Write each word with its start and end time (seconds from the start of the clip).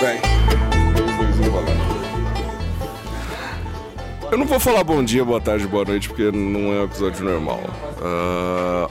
Bem, 0.00 0.20
eu 4.30 4.38
não 4.38 4.46
vou 4.46 4.60
falar 4.60 4.84
bom 4.84 5.02
dia, 5.02 5.24
boa 5.24 5.40
tarde, 5.40 5.66
boa 5.66 5.84
noite, 5.84 6.08
porque 6.08 6.30
não 6.30 6.72
é 6.72 6.80
um 6.80 6.84
episódio 6.84 7.24
normal. 7.24 7.60
Ah, 8.00 8.88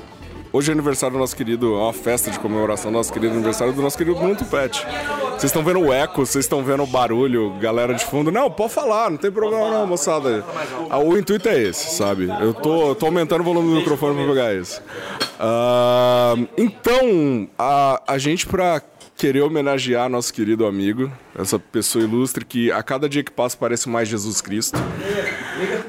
hoje 0.51 0.69
é 0.69 0.73
aniversário 0.73 1.15
do 1.15 1.19
nosso 1.19 1.35
querido, 1.35 1.73
é 1.75 1.77
uma 1.77 1.93
festa 1.93 2.29
de 2.29 2.37
comemoração 2.39 2.91
do 2.91 2.97
nosso 2.97 3.13
querido 3.13 3.33
aniversário 3.35 3.71
do 3.71 3.81
nosso 3.81 3.97
querido 3.97 4.17
Bruno 4.17 4.35
Tupete. 4.35 4.85
Vocês 5.29 5.45
estão 5.45 5.63
vendo 5.63 5.79
o 5.79 5.93
eco, 5.93 6.25
vocês 6.25 6.43
estão 6.43 6.61
vendo 6.63 6.83
o 6.83 6.87
barulho, 6.87 7.53
galera 7.59 7.93
de 7.93 8.03
fundo. 8.03 8.31
Não, 8.31 8.51
pode 8.51 8.73
falar, 8.73 9.09
não 9.09 9.17
tem 9.17 9.31
problema 9.31 9.69
não, 9.69 9.87
moçada. 9.87 10.43
Ah, 10.89 10.97
O 10.97 11.17
intuito 11.17 11.47
é 11.47 11.61
esse, 11.61 11.95
sabe? 11.95 12.27
Eu 12.41 12.53
tô, 12.53 12.95
tô 12.95 13.05
aumentando 13.05 13.41
o 13.41 13.43
volume 13.43 13.69
do 13.69 13.75
microfone 13.75 14.15
pra 14.15 14.25
pegar 14.33 14.53
isso. 14.55 14.81
Ah, 15.39 16.33
então, 16.57 17.47
a, 17.57 18.01
a 18.07 18.17
gente 18.17 18.45
pra 18.47 18.81
querer 19.17 19.41
homenagear 19.41 20.07
nosso 20.07 20.31
querido 20.33 20.65
amigo, 20.65 21.11
essa 21.37 21.57
pessoa 21.57 22.03
ilustre 22.03 22.45
que 22.45 22.71
a 22.71 22.83
cada 22.83 23.09
dia 23.09 23.23
que 23.23 23.31
passa 23.31 23.57
parece 23.57 23.89
mais 23.89 24.07
Jesus 24.07 24.41
Cristo. 24.41 24.77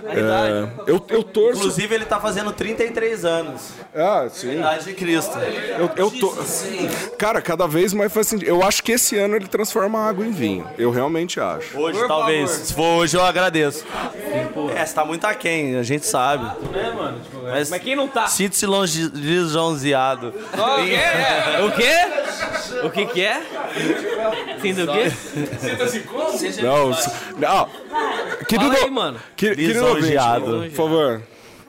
É, 0.07 0.69
eu, 0.91 1.05
eu 1.11 1.23
torço. 1.23 1.59
Inclusive, 1.59 1.95
ele 1.95 2.05
tá 2.06 2.19
fazendo 2.19 2.51
33 2.53 3.25
anos. 3.27 3.73
Ah, 3.95 4.27
sim. 4.30 4.59
Idade 4.59 4.84
de 4.87 4.95
Cristo. 4.95 5.39
Eu, 5.39 5.91
eu 5.97 6.11
tô. 6.11 6.34
Cara, 7.19 7.43
cada 7.43 7.67
vez 7.67 7.93
mais 7.93 8.11
faz 8.12 8.29
sentido. 8.29 8.48
Eu 8.48 8.62
acho 8.62 8.83
que 8.83 8.93
esse 8.93 9.17
ano 9.19 9.37
ele 9.37 9.47
transforma 9.47 9.98
a 9.98 10.09
água 10.09 10.25
em 10.27 10.31
vinho. 10.33 10.67
Eu 10.79 10.91
realmente 10.91 11.39
acho. 11.39 11.79
Hoje, 11.79 11.98
talvez. 12.09 12.51
Se 12.51 12.75
for 12.75 12.98
hoje, 13.01 13.17
eu 13.17 13.23
agradeço. 13.25 13.84
É, 14.75 14.84
você 14.87 14.95
tá 14.95 15.05
muito 15.05 15.27
aquém, 15.27 15.77
a 15.77 15.83
gente 15.83 16.06
sabe. 16.06 16.51
É, 16.75 16.91
mano. 16.92 17.20
Tipo, 17.20 17.42
Mas, 17.42 17.69
Mas 17.70 17.83
quem 17.83 17.95
não 17.95 18.09
tá? 18.09 18.27
Sinto-se 18.27 18.65
longe- 18.65 19.11
lisonjeado. 19.12 20.29
O 20.29 20.84
quê? 20.84 20.98
O 21.69 21.73
quê? 21.73 22.87
O 22.87 22.91
que 22.91 23.06
que 23.06 23.18
é? 23.21 23.43
Sinto 24.61 24.83
o 24.83 24.93
quê? 24.93 25.13
Não, 26.63 26.95
se- 26.95 27.11
não. 27.37 27.69
Querido, 28.49 28.70
Fala 28.73 28.84
aí, 28.84 28.91
mano. 28.91 29.20
que- 29.37 29.55
querido 29.55 29.81
ouvinte, 29.84 30.01
Lisonjeado. 30.06 30.45
por 30.45 30.70
favor. 30.70 31.23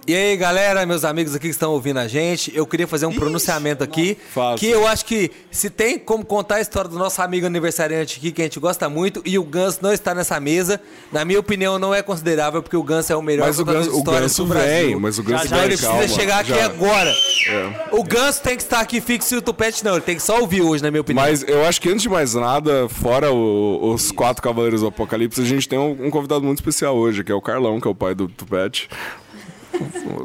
E 0.07 0.15
aí, 0.15 0.35
galera, 0.37 0.83
meus 0.87 1.05
amigos 1.05 1.35
aqui 1.35 1.43
que 1.47 1.51
estão 1.53 1.71
ouvindo 1.71 1.97
a 1.99 2.07
gente, 2.07 2.51
eu 2.55 2.65
queria 2.65 2.87
fazer 2.87 3.05
um 3.05 3.13
pronunciamento 3.13 3.83
aqui, 3.83 4.17
que 4.57 4.67
eu 4.67 4.87
acho 4.87 5.05
que 5.05 5.29
se 5.51 5.69
tem 5.69 5.99
como 5.99 6.25
contar 6.25 6.55
a 6.55 6.61
história 6.61 6.89
do 6.89 6.97
nosso 6.97 7.21
amigo 7.21 7.45
aniversariante 7.45 8.17
aqui, 8.17 8.31
que 8.31 8.41
a 8.41 8.45
gente 8.45 8.59
gosta 8.59 8.89
muito, 8.89 9.21
e 9.23 9.37
o 9.37 9.43
Ganso 9.43 9.77
não 9.83 9.93
está 9.93 10.15
nessa 10.15 10.39
mesa, 10.39 10.81
na 11.11 11.23
minha 11.23 11.39
opinião 11.39 11.77
não 11.77 11.93
é 11.93 12.01
considerável, 12.01 12.63
porque 12.63 12.75
o 12.75 12.81
Ganso 12.81 13.13
é 13.13 13.15
o 13.15 13.21
melhor 13.21 13.45
Mas 13.45 13.59
o 13.59 13.65
Ganso, 13.65 13.95
o 13.95 14.01
Ganso 14.03 14.43
do 14.45 14.49
Brasil. 14.49 14.87
vem, 14.87 14.95
mas 14.95 15.19
o 15.19 15.23
Ganso 15.23 15.43
Já, 15.43 15.49
já 15.49 15.55
vem, 15.57 15.65
ele 15.65 15.77
calma, 15.77 15.97
precisa 15.99 16.19
chegar 16.19 16.39
aqui 16.39 16.49
já. 16.55 16.65
agora. 16.65 17.13
É. 17.47 17.89
O 17.91 18.03
Ganso 18.03 18.41
tem 18.41 18.55
que 18.57 18.63
estar 18.63 18.79
aqui 18.79 18.99
fixo 19.01 19.35
e 19.35 19.37
o 19.37 19.43
Tupete 19.43 19.85
não, 19.85 19.91
ele 19.91 20.01
tem 20.01 20.15
que 20.15 20.23
só 20.23 20.39
ouvir 20.39 20.61
hoje, 20.63 20.81
na 20.81 20.89
minha 20.89 21.01
opinião. 21.01 21.23
Mas 21.23 21.43
eu 21.47 21.63
acho 21.65 21.79
que 21.79 21.87
antes 21.87 22.01
de 22.01 22.09
mais 22.09 22.33
nada, 22.33 22.89
fora 22.89 23.31
o- 23.31 23.93
os 23.93 24.11
quatro 24.11 24.41
Cavaleiros 24.41 24.81
do 24.81 24.87
Apocalipse, 24.87 25.39
a 25.39 25.45
gente 25.45 25.69
tem 25.69 25.77
um, 25.77 26.07
um 26.07 26.09
convidado 26.09 26.41
muito 26.43 26.57
especial 26.57 26.95
hoje, 26.95 27.23
que 27.23 27.31
é 27.31 27.35
o 27.35 27.41
Carlão, 27.41 27.79
que 27.79 27.87
é 27.87 27.91
o 27.91 27.95
pai 27.95 28.15
do 28.15 28.27
Tupete. 28.27 28.89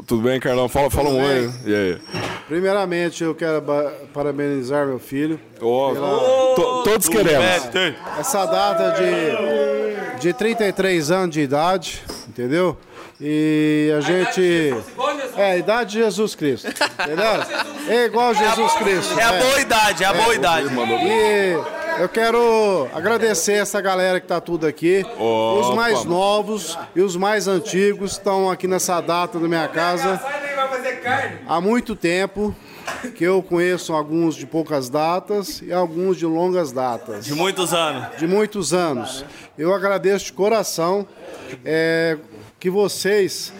Tudo 0.05 0.21
bem, 0.21 0.39
Carlão? 0.39 0.67
Fala, 0.69 0.89
fala 0.89 1.09
um 1.09 1.23
oi. 1.23 1.49
E 1.65 1.73
aí? 1.75 1.97
Primeiramente, 2.47 3.23
eu 3.23 3.33
quero 3.33 3.63
parabenizar 4.13 4.85
meu 4.85 4.99
filho. 4.99 5.39
Ó, 5.61 5.93
to- 6.55 6.83
todos 6.83 7.07
queremos. 7.09 7.45
Essa 8.19 8.45
data 8.45 8.91
de, 8.91 10.21
de 10.21 10.33
33 10.33 11.11
anos 11.11 11.33
de 11.33 11.41
idade, 11.41 12.03
entendeu? 12.27 12.77
E 13.19 13.93
a 13.97 14.01
gente. 14.01 14.73
É, 15.37 15.51
a 15.51 15.57
idade 15.57 15.91
de 15.93 15.99
Jesus 15.99 16.35
Cristo. 16.35 16.67
Entendeu? 16.67 17.75
É 17.87 18.05
igual 18.05 18.33
Jesus 18.33 18.73
Cristo. 18.73 19.19
É 19.19 19.21
a 19.23 19.33
boa 19.33 19.61
idade, 19.61 20.03
é 20.03 20.07
a 20.07 20.13
boa 20.13 20.33
idade. 20.33 20.67
E 21.05 22.01
eu 22.01 22.09
quero 22.09 22.87
agradecer 22.91 23.53
essa 23.53 23.79
galera 23.79 24.19
que 24.19 24.25
tá 24.25 24.41
tudo 24.41 24.65
aqui. 24.65 25.05
Os 25.19 25.75
mais 25.75 26.03
novos 26.03 26.75
e 26.95 27.01
os 27.01 27.15
mais 27.15 27.47
antigos 27.47 28.13
estão 28.13 28.49
aqui 28.49 28.67
nessa 28.67 28.99
data 29.01 29.37
da 29.37 29.47
minha 29.47 29.67
casa 29.67 30.19
há 31.47 31.61
muito 31.61 31.95
tempo. 31.95 32.55
Que 33.15 33.23
eu 33.23 33.41
conheço 33.43 33.93
alguns 33.93 34.35
de 34.35 34.45
poucas 34.47 34.89
datas 34.89 35.61
e 35.61 35.71
alguns 35.73 36.17
de 36.17 36.25
longas 36.25 36.71
datas 36.71 37.25
De 37.25 37.33
muitos 37.33 37.73
anos. 37.73 38.17
de 38.17 38.27
muitos 38.27 38.73
anos. 38.73 39.25
Eu 39.57 39.73
agradeço 39.73 40.25
de 40.25 40.33
coração 40.33 41.07
é, 41.63 42.17
que 42.65 42.69
vocês 42.71 43.53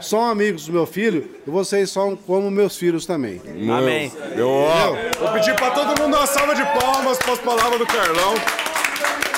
são 0.00 0.24
amigos 0.24 0.66
do 0.66 0.72
meu 0.72 0.86
filho 0.86 1.28
e 1.44 1.50
vocês 1.50 1.90
são 1.90 2.14
como 2.14 2.48
meus 2.52 2.76
filhos 2.76 3.04
também. 3.04 3.42
Amém. 3.68 4.12
Eu, 4.36 4.48
ó, 4.48 4.94
vou 5.18 5.32
pedir 5.32 5.56
pra 5.56 5.72
todo 5.72 6.00
mundo 6.00 6.16
uma 6.16 6.24
salva 6.24 6.54
de 6.54 6.62
palmas 6.66 7.18
para 7.18 7.32
as 7.32 7.40
palavras 7.40 7.80
do 7.80 7.86
Carlão. 7.86 8.34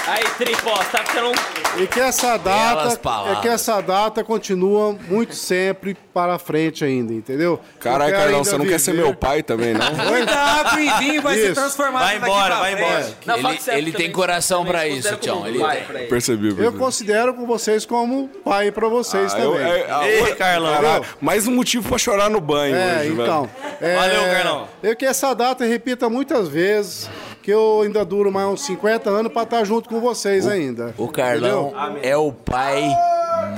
Aí, 0.06 0.22
Tripó, 0.36 0.76
tá 0.92 0.98
ficando 1.02 1.30
um... 1.30 1.82
E 1.82 1.86
que 1.86 1.98
essa 1.98 2.36
data, 2.36 3.00
é 3.32 3.40
que 3.40 3.48
essa 3.48 3.80
data 3.80 4.22
continua 4.22 4.94
muito 5.08 5.34
sempre 5.34 5.96
para 6.12 6.38
frente 6.38 6.84
ainda, 6.84 7.12
entendeu? 7.12 7.58
Caralho, 7.80 8.14
Eu 8.14 8.18
Carlão, 8.20 8.44
você 8.44 8.58
não 8.58 8.66
quer 8.66 8.78
ser 8.78 8.92
meu 8.92 9.14
pai 9.14 9.42
também, 9.42 9.72
não? 9.72 9.80
Muita 10.04 10.34
água 10.38 10.80
e 10.80 10.90
vinho 10.98 11.22
vai 11.22 11.34
se 11.36 11.44
Isso. 11.46 11.54
transformar 11.54 12.00
Vai 12.00 12.16
embora, 12.18 12.56
vai 12.56 12.72
embora. 12.74 13.08
Não, 13.24 13.34
Ele- 13.38 13.58
você 13.58 13.70
ele 13.72 13.92
tem 13.92 14.12
coração 14.12 14.62
se 14.64 14.88
isso, 14.88 15.16
Tião, 15.16 15.46
ele 15.46 15.58
pai 15.58 15.78
tem. 15.78 15.86
pra 15.86 15.98
ele. 16.00 16.08
Percebi, 16.08 16.48
Eu 16.50 16.54
percebi. 16.56 16.78
considero 16.78 17.34
com 17.34 17.46
vocês 17.46 17.86
como 17.86 18.28
pai 18.44 18.70
para 18.70 18.88
vocês 18.88 19.32
Ah, 19.34 19.38
eu- 19.40 19.52
também. 19.54 19.66
é- 19.66 19.86
ah, 19.90 20.06
Ei, 20.08 20.22
ô, 20.32 20.36
Carlão. 20.36 20.74
caralho, 20.74 21.04
mais 21.20 21.48
um 21.48 21.52
motivo 21.54 21.88
pra 21.88 21.96
chorar 21.98 22.28
no 22.28 22.40
banho 22.42 22.76
É, 22.76 22.98
hoje, 23.00 23.08
então. 23.12 23.50
é, 23.80 23.96
Valeu, 23.96 24.22
Carlão. 24.30 24.68
Eu 24.82 24.94
que 24.94 25.06
essa 25.06 25.34
data 25.34 25.64
repita 25.64 26.08
muitas 26.10 26.46
vezes, 26.46 27.08
que 27.44 27.50
eu 27.50 27.82
ainda 27.82 28.02
duro 28.06 28.32
mais 28.32 28.48
uns 28.48 28.62
50 28.62 29.10
anos 29.10 29.30
para 29.30 29.42
estar 29.42 29.64
junto 29.64 29.86
com 29.86 30.00
vocês 30.00 30.46
ainda. 30.46 30.94
O 30.96 31.08
Carlão 31.08 31.74
é 32.02 32.16
o 32.16 32.32
pai 32.32 32.90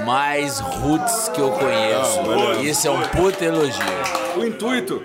mais 0.04 0.58
roots 0.58 1.28
que 1.28 1.41
eu 1.41 1.50
conheço. 1.52 2.64
Isso 2.64 2.88
é 2.88 2.91
um 2.91 3.00
puta 3.02 3.44
elogio. 3.44 3.80
O 4.36 4.44
intuito, 4.44 5.00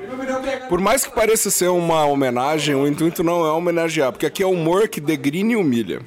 por 0.68 0.82
mais 0.82 1.06
que 1.06 1.14
pareça 1.14 1.52
ser 1.52 1.70
uma 1.70 2.06
homenagem, 2.06 2.74
o 2.74 2.88
intuito 2.88 3.24
não 3.24 3.46
é 3.46 3.52
homenagear, 3.52 4.12
porque 4.12 4.26
aqui 4.26 4.42
é 4.42 4.48
humor 4.48 4.88
que 4.88 5.00
degrina 5.00 5.52
e 5.52 5.56
humilha. 5.56 6.02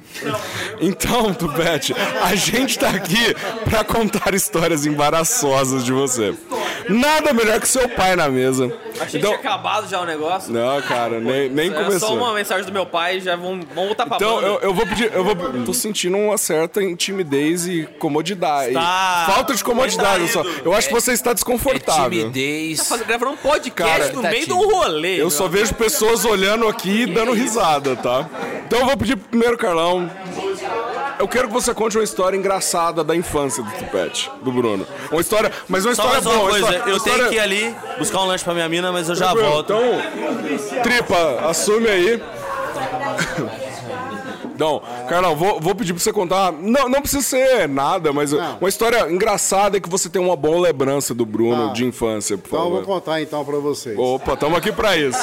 Então, 0.81 1.33
Tupete, 1.33 1.95
a 2.21 2.35
gente 2.35 2.77
tá 2.77 2.89
aqui 2.89 3.33
pra 3.63 3.85
contar 3.85 4.33
histórias 4.35 4.85
embaraçosas 4.85 5.85
de 5.85 5.93
você. 5.93 6.35
Nada 6.89 7.33
melhor 7.33 7.59
que 7.59 7.67
seu 7.67 7.87
pai 7.89 8.15
na 8.15 8.29
mesa. 8.29 8.71
Achei 8.99 9.19
Então, 9.19 9.33
que 9.33 9.39
tinha 9.39 9.49
acabado 9.51 9.89
já 9.89 9.99
o 10.01 10.05
negócio. 10.05 10.53
não, 10.53 10.81
cara, 10.81 11.19
nem, 11.19 11.49
nem 11.49 11.69
É 11.69 11.73
só 11.75 11.83
começou. 11.83 12.17
uma 12.17 12.33
mensagem 12.33 12.65
do 12.65 12.71
meu 12.71 12.85
pai 12.85 13.19
já 13.19 13.35
vamos, 13.35 13.65
vamos 13.73 13.85
voltar 13.87 14.05
pra 14.05 14.17
Então, 14.17 14.41
eu, 14.41 14.59
eu 14.61 14.73
vou 14.73 14.85
pedir. 14.87 15.11
Eu 15.13 15.23
vou, 15.23 15.35
tô 15.65 15.73
sentindo 15.73 16.17
uma 16.17 16.37
certa 16.37 16.81
intimidez 16.83 17.67
e 17.67 17.87
comodidade. 17.99 18.69
Está 18.69 19.25
Falta 19.27 19.53
de 19.53 19.63
comodidade 19.63 20.27
só. 20.29 20.43
Eu 20.63 20.73
acho 20.73 20.87
que 20.87 20.93
você 20.93 21.11
está 21.13 21.31
É 21.31 21.33
desconfortável. 21.33 22.09
timidez. 22.19 22.77
Tá 22.79 22.85
fazendo- 22.85 23.07
gravando 23.07 23.31
um 23.31 23.37
podcast 23.37 23.99
Cara, 23.99 24.13
no 24.13 24.21
tá 24.21 24.29
meio 24.29 24.45
de 24.45 24.53
um 24.53 24.69
rolê. 24.69 25.21
Eu 25.21 25.29
só 25.29 25.45
amigo. 25.45 25.59
vejo 25.59 25.73
pessoas 25.75 26.23
olhando 26.25 26.67
aqui 26.67 27.01
e 27.01 27.05
dando 27.05 27.33
risada, 27.33 27.95
tá? 27.95 28.29
Então 28.65 28.79
eu 28.79 28.85
vou 28.85 28.97
pedir 28.97 29.15
pro 29.17 29.29
primeiro, 29.29 29.57
Carlão. 29.57 30.09
Eu 31.17 31.27
quero 31.27 31.47
que 31.47 31.53
você 31.53 31.73
conte 31.73 31.97
uma 31.97 32.03
história 32.03 32.35
engraçada 32.37 33.03
da 33.03 33.15
infância 33.15 33.63
do 33.63 33.71
Tupete, 33.71 34.29
do 34.41 34.51
Bruno. 34.51 34.85
Uma 35.11 35.21
história, 35.21 35.51
mas 35.69 35.85
uma 35.85 35.95
Só 35.95 36.03
história 36.03 36.21
mais 36.21 36.25
uma 36.25 36.35
boa. 36.35 36.49
coisa, 36.49 36.65
história- 36.75 36.91
eu 36.91 36.97
história- 36.97 37.17
tenho 37.19 37.29
que 37.29 37.35
ir 37.35 37.39
ali 37.39 37.75
buscar 37.97 38.19
um 38.21 38.25
lanche 38.25 38.43
pra 38.43 38.53
minha 38.53 38.67
mina, 38.67 38.91
mas 38.91 39.07
eu 39.07 39.15
já 39.15 39.27
Tranquilo. 39.31 39.49
volto. 39.51 39.73
Então, 39.73 40.81
tripa, 40.83 41.39
assume 41.47 41.87
aí. 41.87 42.21
Não, 44.57 44.81
Carlão, 45.09 45.35
vou, 45.35 45.59
vou 45.59 45.75
pedir 45.75 45.93
pra 45.93 46.01
você 46.01 46.11
contar. 46.13 46.51
Não, 46.51 46.87
não 46.89 47.01
precisa 47.01 47.21
ser 47.21 47.67
nada, 47.67 48.11
mas 48.13 48.31
uma 48.33 48.69
história 48.69 49.09
engraçada 49.11 49.79
que 49.79 49.89
você 49.89 50.09
tem 50.09 50.21
uma 50.21 50.35
boa 50.35 50.59
lembrança 50.61 51.13
do 51.13 51.25
Bruno 51.25 51.69
Ah. 51.69 51.73
de 51.73 51.85
infância, 51.85 52.37
por 52.37 52.47
Então 52.47 52.59
eu 52.65 52.69
vou 52.69 52.79
favor. 52.81 52.93
contar 52.95 53.21
então 53.21 53.43
para 53.45 53.57
vocês. 53.57 53.97
Opa, 53.97 54.33
estamos 54.33 54.57
aqui 54.57 54.71
pra 54.71 54.95
isso. 54.97 55.19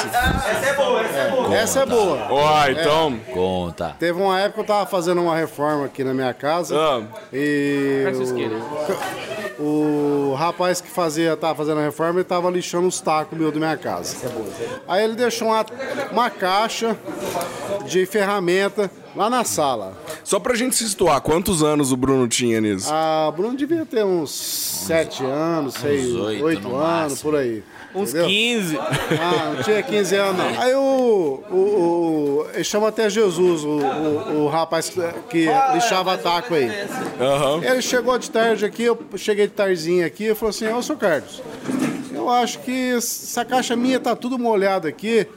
Essa 1.53 1.81
é 1.81 1.85
boa. 1.85 2.27
Ó, 2.29 2.67
então. 2.69 3.19
Conta. 3.33 3.95
Teve 3.99 4.21
uma 4.21 4.39
época 4.39 4.53
que 4.55 4.59
eu 4.71 4.75
tava 4.75 4.85
fazendo 4.89 5.21
uma 5.21 5.35
reforma 5.35 5.85
aqui 5.85 6.03
na 6.03 6.13
minha 6.13 6.33
casa. 6.33 6.75
Ah. 6.77 7.01
E 7.31 8.05
o, 9.59 10.31
o 10.31 10.35
rapaz 10.35 10.81
que 10.81 10.89
fazia, 10.89 11.35
tava 11.37 11.55
fazendo 11.55 11.79
a 11.79 11.83
reforma, 11.83 12.19
ele 12.19 12.23
tava 12.23 12.49
lixando 12.49 12.87
os 12.87 12.99
tacos 12.99 13.37
meu 13.37 13.51
da 13.51 13.57
minha 13.59 13.77
casa. 13.77 14.15
Aí 14.87 15.03
ele 15.03 15.15
deixou 15.15 15.49
uma, 15.49 15.65
uma 16.11 16.29
caixa 16.29 16.97
de 17.85 18.05
ferramenta 18.05 18.89
lá 19.15 19.29
na 19.29 19.43
sala. 19.43 19.97
Só 20.23 20.39
pra 20.39 20.55
gente 20.55 20.75
se 20.75 20.87
situar, 20.87 21.19
quantos 21.21 21.61
anos 21.63 21.91
o 21.91 21.97
Bruno 21.97 22.27
tinha 22.27 22.59
nisso? 22.61 22.89
A 22.91 23.31
Bruno 23.35 23.55
devia 23.55 23.85
ter 23.85 24.03
uns 24.03 24.31
sete 24.31 25.23
anos, 25.23 25.75
seis, 25.75 26.13
oito 26.13 26.43
oito 26.45 26.61
no 26.67 26.75
anos, 26.75 27.11
máximo. 27.13 27.31
por 27.31 27.39
aí. 27.39 27.63
Uns 27.95 28.09
entendeu? 28.09 28.27
15. 28.27 28.77
Ah, 28.79 29.53
não 29.55 29.63
tinha 29.63 29.83
15 29.83 30.15
anos, 30.15 30.37
não. 30.37 30.61
Aí 30.61 30.73
o. 30.73 31.43
o, 31.51 31.55
o 31.55 32.47
ele 32.55 32.63
chama 32.63 32.87
até 32.87 33.07
Jesus, 33.07 33.63
o, 33.63 33.67
o, 33.67 34.45
o 34.45 34.47
rapaz 34.47 34.89
que- 34.89 35.01
que 35.29 35.47
lixava 35.73 36.17
taco 36.17 36.55
aí. 36.55 36.71
Aham. 37.21 37.63
Ele 37.63 37.81
chegou 37.83 38.17
de 38.17 38.31
tarde 38.31 38.65
aqui, 38.65 38.81
eu 38.83 38.97
cheguei 39.15 39.45
de 39.45 39.53
tardezinha 39.53 40.07
aqui, 40.07 40.25
eu 40.25 40.35
falei 40.35 40.49
assim, 40.49 40.67
ô, 40.73 40.81
seu 40.81 40.97
Carlos, 40.97 41.39
eu 42.11 42.27
acho 42.31 42.59
que 42.61 42.93
essa 42.95 43.45
caixa 43.45 43.75
minha 43.75 43.99
tá 43.99 44.15
tudo 44.15 44.39
molhada 44.39 44.87
aqui. 44.89 45.27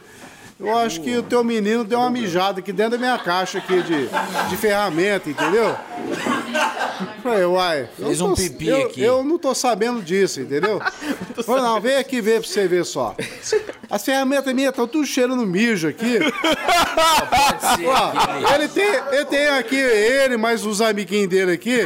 Eu 0.59 0.75
acho 0.77 1.01
que 1.01 1.15
o 1.15 1.21
teu 1.21 1.43
menino 1.43 1.83
deu 1.83 1.99
uma 1.99 2.09
mijada 2.09 2.59
aqui 2.59 2.73
dentro 2.73 2.93
da 2.93 2.97
minha 2.97 3.17
caixa 3.19 3.59
aqui 3.59 3.81
de, 3.83 4.09
de 4.49 4.57
ferramenta, 4.57 5.29
entendeu? 5.29 5.75
Falei, 7.23 7.45
uai. 7.45 7.89
eu 7.99 8.05
Fez 8.07 8.17
tô- 8.19 8.27
um 8.27 8.33
pipi 8.35 8.67
eu, 8.67 8.85
aqui. 8.85 9.01
Eu 9.01 9.23
não 9.23 9.37
tô 9.37 9.53
sabendo 9.55 10.01
disso, 10.01 10.39
entendeu? 10.41 10.79
Falei, 11.45 11.63
não, 11.63 11.81
vem 11.81 11.95
aqui 11.97 12.21
ver 12.21 12.41
pra 12.41 12.49
você 12.49 12.67
ver 12.67 12.85
só. 12.85 13.15
As 13.89 14.03
ferramentas 14.03 14.53
minhas 14.53 14.71
estão 14.71 14.85
tudo 14.87 15.05
cheirando 15.05 15.45
mijo 15.45 15.87
aqui. 15.87 16.19
Ó, 17.85 18.53
ele, 18.55 18.67
tem, 18.67 18.85
ele 19.11 19.25
tem 19.25 19.47
aqui 19.49 19.75
ele, 19.77 20.35
mais 20.37 20.65
os 20.65 20.81
amiguinhos 20.81 21.29
dele 21.29 21.53
aqui. 21.53 21.79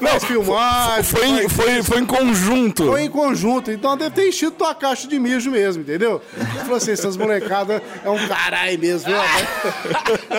Faz 0.00 0.24
filmagem. 0.24 1.04
Foi, 1.04 1.26
em- 1.26 1.48
faz 1.48 1.52
foi, 1.52 1.82
foi 1.82 2.00
em 2.00 2.06
conjunto. 2.06 2.86
foi 2.86 3.02
em 3.02 3.10
conjunto, 3.10 3.70
então 3.70 3.96
deve 3.96 4.10
ter 4.14 4.28
enchido 4.28 4.52
tua 4.52 4.74
caixa 4.74 5.08
de 5.08 5.18
mijo 5.18 5.50
mesmo, 5.50 5.82
entendeu? 5.82 6.20
Falou 6.62 6.76
assim, 6.76 6.92
essas 6.92 7.16
molecadas 7.16 7.80
é 8.04 8.10
um 8.10 8.28
caralho 8.28 8.78
mesmo? 8.78 9.10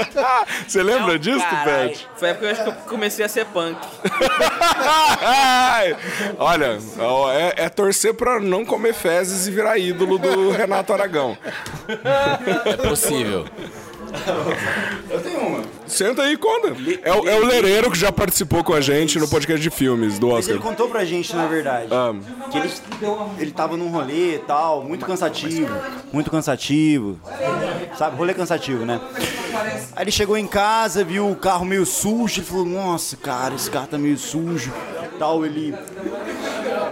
Você 0.68 0.84
lembra 0.84 1.20
disso, 1.20 1.40
Carai. 1.40 1.90
Pet? 1.90 2.08
Foi 2.16 2.28
a 2.28 2.32
época 2.32 2.46
que 2.46 2.46
eu 2.46 2.52
acho 2.52 2.64
que 2.64 2.70
eu 2.70 2.90
comecei 2.90 3.26
a 3.26 3.30
ser 3.30 3.46
punk. 3.46 3.78
Olha, 6.38 6.78
é, 7.34 7.66
é 7.66 7.70
torcer 7.70 8.14
pra 8.14 8.40
não 8.40 8.66
comer 8.66 8.94
fezes 8.94 9.48
e 9.48 9.52
virar 9.52 9.78
ídolo 9.78 10.18
do 10.18 10.52
Renato 10.52 10.94
Aragão. 10.94 11.38
É 12.66 12.78
possível. 12.78 13.46
Senta 15.88 16.24
aí 16.24 16.34
e 16.34 16.38
conta. 16.38 16.68
É, 17.04 17.14
o- 17.14 17.28
é 17.28 17.36
o 17.40 17.46
Lereiro 17.46 17.90
que 17.90 17.98
já 17.98 18.12
participou 18.12 18.64
com 18.64 18.74
a 18.74 18.82
gente 18.82 19.18
no 19.20 19.28
podcast 19.28 19.62
de 19.62 19.70
filmes 19.70 20.20
do 20.20 20.28
Mas 20.32 20.48
ele 20.48 20.58
Oscar. 20.58 20.72
contou 20.72 20.90
pra 20.90 21.06
gente, 21.06 21.36
na 21.36 21.48
verdade, 21.48 21.88
Ah. 21.92 22.14
que 22.52 22.58
ele, 22.58 22.72
ele 23.40 23.52
tava 23.52 23.78
num 23.78 23.90
rolê 23.90 24.36
e 24.36 24.40
tal, 24.40 24.84
muito 24.84 25.06
cansativo, 25.06 25.74
muito 26.12 26.30
cansativo, 26.30 27.18
sabe, 27.98 28.18
rolê 28.18 28.34
cansativo, 28.34 28.86
né? 28.86 29.00
Aí 29.96 30.04
ele 30.04 30.12
chegou 30.12 30.38
em 30.38 30.48
casa, 30.48 31.04
viu 31.04 31.30
o 31.32 31.36
carro 31.36 31.66
meio 31.66 31.86
sujo, 31.86 32.40
ele 32.42 32.46
falou, 32.46 32.66
nossa, 32.66 33.16
cara, 33.16 33.56
esse 33.56 33.70
carro 33.72 33.88
tá 33.88 33.98
meio 33.98 34.18
sujo, 34.18 34.72
tal, 35.18 35.46
ele 35.46 35.74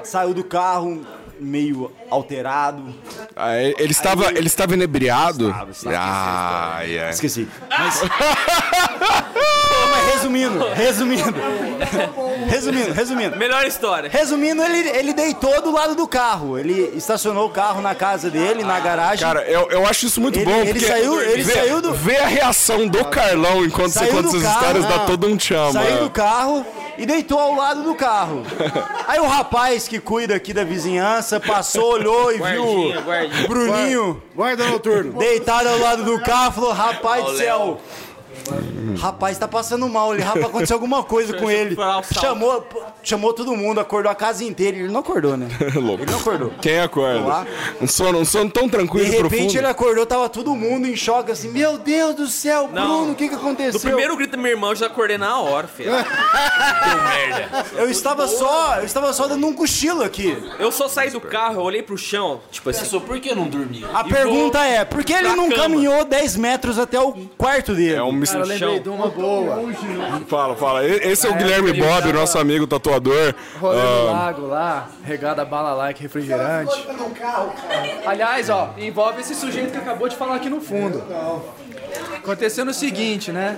saiu 0.04 0.34
do 0.34 0.44
carro 0.44 1.02
meio 1.40 1.92
alterado, 2.10 2.94
Ah, 3.36 3.56
ele, 3.58 3.76
ele 3.80 3.92
estava, 3.92 4.30
ele 4.30 4.48
estava 4.48 4.74
inebriado? 4.74 5.50
Estava, 5.50 5.72
estava, 5.72 5.98
ah, 5.98 6.80
é. 6.84 7.10
esqueci, 7.10 7.48
mas... 7.70 8.02
Mas 9.92 10.14
resumindo, 10.14 10.68
resumindo, 10.74 11.36
resumindo, 12.50 12.94
resumindo, 12.94 13.38
Melhor 13.38 13.66
história. 13.66 14.10
Resumindo, 14.10 14.62
ele, 14.64 14.90
ele 14.90 15.14
deitou 15.14 15.62
do 15.62 15.72
lado 15.72 15.96
do 15.96 16.08
carro. 16.08 16.58
Ele 16.58 16.92
estacionou 16.96 17.48
o 17.48 17.50
carro 17.50 17.82
na 17.82 17.94
casa 17.96 18.30
dele, 18.30 18.64
na 18.64 18.80
garagem. 18.80 19.26
Cara, 19.26 19.42
eu, 19.44 19.70
eu 19.70 19.86
acho 19.86 20.06
isso 20.06 20.20
muito 20.22 20.40
Ele- 20.40 20.46
bom, 20.46 20.62
ele 20.62 20.80
saiu- 20.80 21.22
ele 21.22 21.44
ver, 21.44 21.54
saiu 21.54 21.82
do- 21.82 21.94
ver 21.94 22.18
a 22.18 22.28
reação 22.28 22.88
do 22.88 23.04
Carlão 23.06 23.64
enquanto 23.66 23.92
você 23.94 24.00
Saiu 24.00 24.12
conta 24.14 24.24
do 24.30 24.38
essas 24.38 24.44
carro, 24.44 24.60
histórias 24.62 24.86
dá 24.86 24.98
não. 24.98 25.06
todo 25.06 25.28
um 25.28 25.40
chama. 25.40 25.72
Saiu 25.74 25.98
do 26.00 26.10
carro 26.10 26.66
e 26.98 27.06
deitou 27.06 27.40
ao 27.40 27.56
lado 27.56 27.84
do 27.84 27.96
carro. 27.96 28.44
Aí 29.08 29.20
o 29.20 29.28
rapaz 29.28 29.88
que 29.88 30.00
cuida 30.00 30.36
aqui 30.36 30.54
da 30.54 30.64
vizinhança 30.64 31.40
passou, 31.40 31.94
olhou 31.94 32.32
e 32.32 32.38
Guardinha, 32.38 32.92
viu 32.94 33.02
guardinha. 33.02 33.48
Bruninho 33.48 34.24
Guarda 34.36 34.66
noturno. 34.68 35.14
deitado 35.20 35.70
ao 35.70 35.80
lado 35.80 36.04
do 36.04 36.20
carro 36.22 36.52
falou: 36.54 36.72
Rapaz 36.72 37.26
do 37.26 37.38
céu. 37.38 37.80
Rapaz, 39.00 39.38
tá 39.38 39.48
passando 39.48 39.88
mal. 39.90 40.14
Ele, 40.14 40.24
rapaz, 40.24 40.46
aconteceu 40.46 40.76
alguma 40.76 41.04
coisa 41.04 41.34
com 41.38 41.50
ele. 41.50 41.76
Chamou, 42.14 42.68
chamou 43.04 43.34
todo 43.34 43.56
mundo, 43.56 43.80
acordou 43.80 44.12
a 44.12 44.16
casa 44.16 44.44
inteira. 44.44 44.78
Ele 44.78 44.88
não 44.88 45.00
acordou, 45.02 45.36
né? 45.38 45.48
Louco. 45.76 46.04
Ele 46.04 46.12
não 46.12 46.20
acordou. 46.20 46.52
Quem 46.62 46.80
acorda? 46.80 47.48
Um 47.82 47.88
sono, 47.88 48.20
um 48.20 48.26
sono 48.26 48.50
tão 48.50 48.66
De 48.66 48.72
tranquilo 48.72 49.06
e 49.08 49.10
repente 49.10 49.30
profundo. 49.30 49.58
ele 49.58 49.68
acordou, 49.68 50.06
tava 50.06 50.30
todo 50.30 50.56
mundo 50.56 50.88
em 50.88 50.96
choque, 50.96 51.32
assim, 51.32 51.50
meu 51.50 51.78
Deus 51.78 52.16
do 52.16 52.28
céu, 52.28 52.70
Não. 52.72 52.98
Bruno, 53.00 53.12
o 53.12 53.16
que 53.16 53.28
que 53.30 53.36
aconteceu? 53.36 53.74
Do 53.74 53.80
primeiro 53.80 54.16
grito 54.16 54.32
da 54.32 54.38
minha 54.38 54.52
irmã, 54.52 54.70
eu 54.70 54.76
já 54.76 54.88
acordei 54.88 55.18
na 55.18 55.40
hora, 55.40 55.68
filho. 55.68 55.92
Eu 57.78 57.90
estava 57.90 58.28
só, 58.28 58.78
eu 58.78 58.86
estava 58.86 59.12
só 59.14 59.28
dando 59.28 59.46
um 59.46 59.54
cochilo 59.54 60.04
aqui. 60.04 60.36
Eu 60.60 60.72
só 60.72 60.88
saí 60.88 61.10
do 61.10 61.20
carro, 61.22 61.56
eu 61.56 61.62
olhei 61.64 61.82
pro 61.84 61.98
chão, 61.98 62.40
tipo 62.52 62.70
assim. 62.70 62.82
Pensou, 62.82 63.02
por 63.02 63.20
que 63.20 63.34
não 63.34 63.48
dormia? 63.48 63.88
A 63.94 64.02
E 64.02 64.10
pergunta 64.10 64.60
é, 64.64 64.86
por 64.86 65.04
que 65.04 65.14
ele 65.14 65.24
pra 65.28 65.36
não 65.36 65.50
cama. 65.50 65.62
caminhou 65.64 66.06
10 66.06 66.36
metros 66.38 66.80
até 66.80 67.00
o 67.00 67.14
quarto 67.38 67.74
dele? 67.74 67.96
É 67.96 68.04
um 68.04 68.12
Cara, 68.40 68.44
eu 68.44 68.48
lembrei 68.48 68.80
de 68.80 68.90
uma 68.90 69.08
boa. 69.08 69.60
Fala, 70.28 70.56
fala. 70.56 70.86
Esse 70.86 71.28
é 71.28 71.30
o 71.30 71.36
Guilherme 71.36 71.74
Bob, 71.74 72.02
tava- 72.02 72.14
nosso 72.14 72.38
amigo 72.38 72.68
tatuador. 72.68 73.34
Rolê 73.60 73.76
no 73.82 74.10
Ah, 74.10 74.12
lago 74.12 74.48
lá, 74.48 74.90
regada 75.04 75.42
a 75.42 75.46
bala 75.46 75.74
like 75.74 76.02
refrigerante. 76.02 76.88
Aliás, 78.06 78.50
ó, 78.50 78.74
envolve 78.78 79.22
esse 79.22 79.36
sujeito 79.36 79.72
que 79.72 79.78
acabou 79.78 80.08
de 80.08 80.16
falar 80.16 80.36
aqui 80.36 80.50
no 80.50 80.62
fundo. 80.62 81.04
Acontecendo 82.18 82.70
o 82.70 82.74
seguinte, 82.74 83.32
né? 83.32 83.58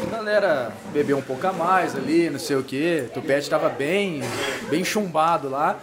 A 0.00 0.16
galera 0.16 0.70
bebeu 0.92 1.18
um 1.18 1.22
pouco 1.22 1.44
a 1.46 1.52
mais 1.52 1.96
ali, 1.96 2.30
não 2.30 2.38
sei 2.38 2.56
o 2.56 2.62
quê. 2.62 3.08
Tupete 3.12 3.50
tava 3.50 3.68
bem, 3.68 4.22
bem 4.70 4.84
chumbado 4.84 5.48
lá. 5.48 5.76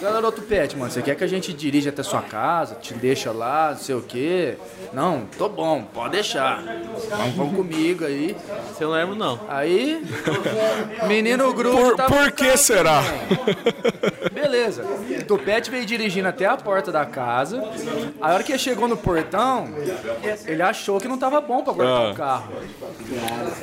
Galera, 0.00 0.26
ô 0.26 0.32
Tupete, 0.32 0.76
mano, 0.76 0.90
você 0.90 1.00
quer 1.00 1.14
que 1.14 1.22
a 1.22 1.26
gente 1.28 1.52
dirija 1.52 1.90
até 1.90 2.02
sua 2.02 2.22
casa, 2.22 2.74
te 2.76 2.92
deixa 2.94 3.30
lá, 3.30 3.70
não 3.70 3.78
sei 3.78 3.94
o 3.94 4.02
quê? 4.02 4.56
Não, 4.92 5.26
tô 5.38 5.48
bom, 5.48 5.82
pode 5.84 6.12
deixar. 6.12 6.60
Vamos, 7.10 7.34
vamos 7.36 7.56
comigo 7.56 8.04
aí. 8.04 8.36
Você 8.72 8.82
não 8.84 8.90
lembra, 8.92 9.14
não. 9.14 9.40
Aí, 9.48 10.04
menino 11.06 11.52
Grude 11.54 11.76
por, 11.76 11.96
tava 11.96 12.14
por 12.16 12.32
que 12.32 12.56
será? 12.56 13.00
Beleza. 14.32 14.84
Tupete 15.28 15.70
veio 15.70 15.86
dirigindo 15.86 16.26
até 16.28 16.46
a 16.46 16.56
porta 16.56 16.90
da 16.90 17.04
casa. 17.06 17.62
A 18.20 18.32
hora 18.34 18.42
que 18.42 18.52
ele 18.52 18.58
chegou 18.58 18.88
no 18.88 18.96
portão, 18.96 19.68
ele 20.46 20.62
achou 20.62 20.98
que 21.00 21.06
não 21.06 21.16
tava 21.18 21.40
bom 21.40 21.62
pra 21.62 21.72
guardar 21.72 22.06
Ah. 22.06 22.10
o 22.10 22.14
carro. 22.14 22.52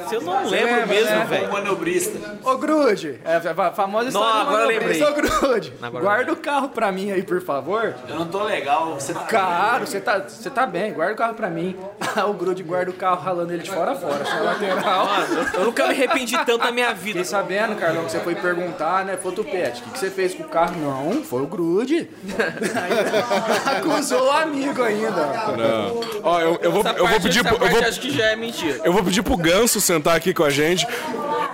Você 0.08 0.20
não 0.20 0.44
lembra 0.50 0.68
lembra, 0.78 0.86
mesmo, 0.86 1.10
né? 1.16 1.26
velho. 1.30 1.52
Manobrista. 1.52 2.40
Ô, 2.44 2.58
Grude, 2.58 3.20
é 3.26 3.36
a 3.36 3.42
fa- 3.42 3.72
famosa 3.72 4.08
história 4.08 4.30
Não, 4.30 4.42
do 4.44 4.48
agora 4.48 4.64
eu 4.64 4.68
lembrei. 4.70 5.04
Ô, 5.04 5.14
Grude, 5.14 5.74
Agora 5.82 6.19
guarda 6.20 6.34
o 6.34 6.36
carro 6.36 6.70
pra 6.70 6.92
mim 6.92 7.12
aí, 7.12 7.24
por 7.24 7.42
favor. 7.42 7.96
Eu 8.08 8.16
não 8.16 8.28
tô 8.28 8.44
legal, 8.44 8.96
você 9.00 9.14
tá. 9.14 9.22
Claro, 9.22 9.88
você 9.88 10.02
tá, 10.02 10.20
você 10.20 10.50
tá 10.50 10.66
bem, 10.66 10.92
guarda 10.94 11.14
o 11.14 11.16
carro 11.16 11.34
pra 11.34 11.50
mim. 11.50 11.78
o 12.28 12.34
Grude 12.34 12.62
guarda 12.62 12.92
o 12.92 12.94
carro 12.94 13.22
ralando 13.22 13.54
ele 13.54 13.64
de 13.64 13.72
fora 13.72 13.92
a 13.92 13.96
fora, 13.96 14.26
só 14.26 14.44
lateral. 14.44 15.06
Mano, 15.06 15.50
eu 15.54 15.66
nunca 15.66 15.88
me 15.88 15.94
arrependi 15.94 16.38
tanto 16.46 16.58
na 16.66 16.72
minha 16.72 16.94
vida. 16.94 17.20
Fiquei 17.20 17.24
sabendo, 17.24 17.76
Carlão, 17.76 18.04
que 18.06 18.12
você 18.12 18.20
foi 18.20 18.36
perguntar, 18.36 19.06
né? 19.06 19.18
Foi 19.18 19.32
o 19.32 19.36
Tupete, 19.36 19.82
o 19.82 19.86
que, 19.86 19.92
que 19.92 20.00
você 20.00 20.10
fez 20.10 20.34
com 20.34 20.44
o 20.44 20.48
carro? 20.50 20.76
Não, 20.78 21.24
foi 21.24 21.42
o 21.42 21.48
Grude. 21.48 22.10
Acusou 23.78 24.28
o 24.28 24.32
amigo 24.32 24.84
ainda. 24.84 25.26
Não. 25.58 26.02
Ó, 26.24 26.40
eu, 26.42 26.60
eu 26.62 26.72
vou, 26.72 26.84
eu 26.84 26.98
vou 26.98 27.08
parte- 27.08 27.24
pedir 27.24 27.40
essa 27.40 27.48
pro, 27.48 27.56
eu 27.56 27.60
parte 27.60 27.78
vou, 27.80 27.88
acho 27.88 28.00
que 28.02 28.12
já 28.12 28.26
é 28.26 28.36
mentira. 28.36 28.82
eu 28.84 28.92
vou 28.92 29.04
pedir 29.04 29.24
pro 29.24 29.38
Ganso 29.38 29.80
sentar 29.80 30.16
aqui 30.18 30.34
com 30.34 30.44
a 30.44 30.50
gente. 30.50 30.86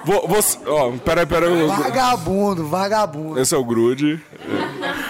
Vou, 0.06 0.28
vou, 0.28 0.40
ó, 0.68 0.92
peraí, 1.04 1.26
peraí. 1.26 1.68
Vagabundo, 1.68 2.68
vagabundo. 2.68 3.40
Esse 3.40 3.56
é 3.56 3.58
o 3.58 3.66
Grude. 3.66 4.22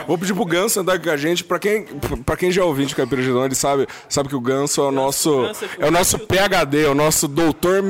Vou 0.07 0.17
pedir 0.17 0.33
pro 0.33 0.45
Ganso 0.45 0.79
andar 0.79 0.99
com 0.99 1.09
a 1.09 1.17
gente. 1.17 1.43
Pra 1.43 1.59
quem, 1.59 1.83
pra 2.25 2.35
quem 2.37 2.51
já 2.51 2.61
é 2.61 2.65
ouvinte 2.65 2.93
do 2.93 2.97
Caipira 2.97 3.21
de 3.21 3.29
Dom, 3.29 3.45
ele 3.45 3.55
sabe, 3.55 3.87
sabe 4.09 4.29
que 4.29 4.35
o 4.35 4.39
Ganso 4.39 4.81
é 4.81 4.85
o 4.85 4.91
nosso, 4.91 5.45
é 5.79 5.85
é 5.85 5.87
o 5.87 5.91
nosso 5.91 6.19
PHD, 6.19 6.85
é 6.85 6.89
o 6.89 6.95
nosso 6.95 7.27
doutor, 7.27 7.83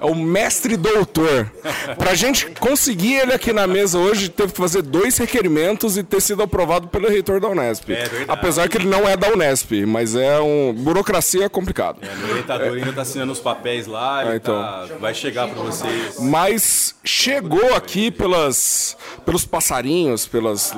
é 0.00 0.04
o 0.06 0.14
mestre 0.14 0.76
doutor. 0.76 1.50
Pra 1.98 2.14
gente 2.14 2.46
conseguir 2.58 3.14
ele 3.14 3.32
aqui 3.32 3.52
na 3.52 3.66
mesa 3.66 3.98
hoje, 3.98 4.28
teve 4.28 4.52
que 4.52 4.58
fazer 4.58 4.82
dois 4.82 5.16
requerimentos 5.18 5.96
e 5.96 6.02
ter 6.02 6.20
sido 6.20 6.42
aprovado 6.42 6.88
pelo 6.88 7.08
reitor 7.08 7.40
da 7.40 7.48
Unesp. 7.48 7.88
Apesar 8.28 8.68
que 8.68 8.76
ele 8.78 8.88
não 8.88 9.08
é 9.08 9.16
da 9.16 9.28
Unesp, 9.32 9.72
mas 9.86 10.14
é 10.14 10.40
um. 10.40 10.72
Burocracia 10.72 11.44
é 11.44 11.48
complicado. 11.48 11.98
O 12.26 12.30
orientador 12.30 12.76
ainda 12.76 12.92
tá 12.92 13.02
assinando 13.02 13.32
os 13.32 13.40
papéis 13.40 13.86
lá, 13.86 14.20
Ah, 14.28 14.36
então. 14.36 14.54
tá- 14.60 14.86
vai 15.00 15.14
chegar 15.14 15.48
pra 15.48 15.62
vocês. 15.62 16.18
mas 16.20 16.94
chegou 17.04 17.74
aqui 17.74 18.10
pelas, 18.10 18.96
pelos 19.24 19.44
passarinhos, 19.44 20.26
pelas, 20.26 20.72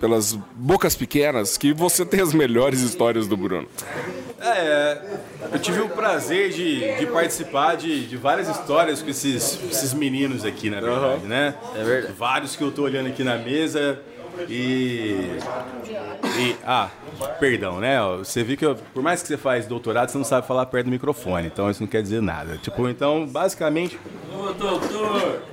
pelas 0.00 0.17
bocas 0.54 0.94
pequenas, 0.96 1.56
que 1.56 1.72
você 1.72 2.04
tem 2.04 2.20
as 2.20 2.32
melhores 2.34 2.80
histórias 2.80 3.26
do 3.26 3.36
Bruno. 3.36 3.66
É, 4.40 5.02
eu 5.52 5.58
tive 5.58 5.80
o 5.80 5.88
prazer 5.88 6.50
de, 6.50 6.96
de 6.98 7.06
participar 7.06 7.76
de, 7.76 8.06
de 8.06 8.16
várias 8.16 8.48
histórias 8.48 9.02
com 9.02 9.10
esses, 9.10 9.58
esses 9.70 9.92
meninos 9.94 10.44
aqui, 10.44 10.70
na 10.70 10.80
verdade, 10.80 11.24
né? 11.26 11.54
É 11.74 11.82
verdade. 11.82 12.14
Vários 12.16 12.54
que 12.54 12.62
eu 12.62 12.70
tô 12.70 12.82
olhando 12.82 13.08
aqui 13.08 13.24
na 13.24 13.36
mesa 13.36 13.98
e. 14.48 15.38
e 16.38 16.56
ah, 16.64 16.88
perdão, 17.40 17.80
né? 17.80 17.98
Você 18.18 18.44
viu 18.44 18.56
que 18.56 18.64
eu- 18.64 18.76
por 18.94 19.02
mais 19.02 19.20
que 19.22 19.26
você 19.28 19.36
faz 19.36 19.66
doutorado, 19.66 20.08
você 20.10 20.18
não 20.18 20.24
sabe 20.24 20.46
falar 20.46 20.66
perto 20.66 20.84
do 20.86 20.90
microfone, 20.92 21.48
então 21.48 21.68
isso 21.68 21.82
não 21.82 21.88
quer 21.88 22.02
dizer 22.02 22.22
nada. 22.22 22.56
Tipo, 22.58 22.88
então, 22.88 23.26
basicamente. 23.26 23.98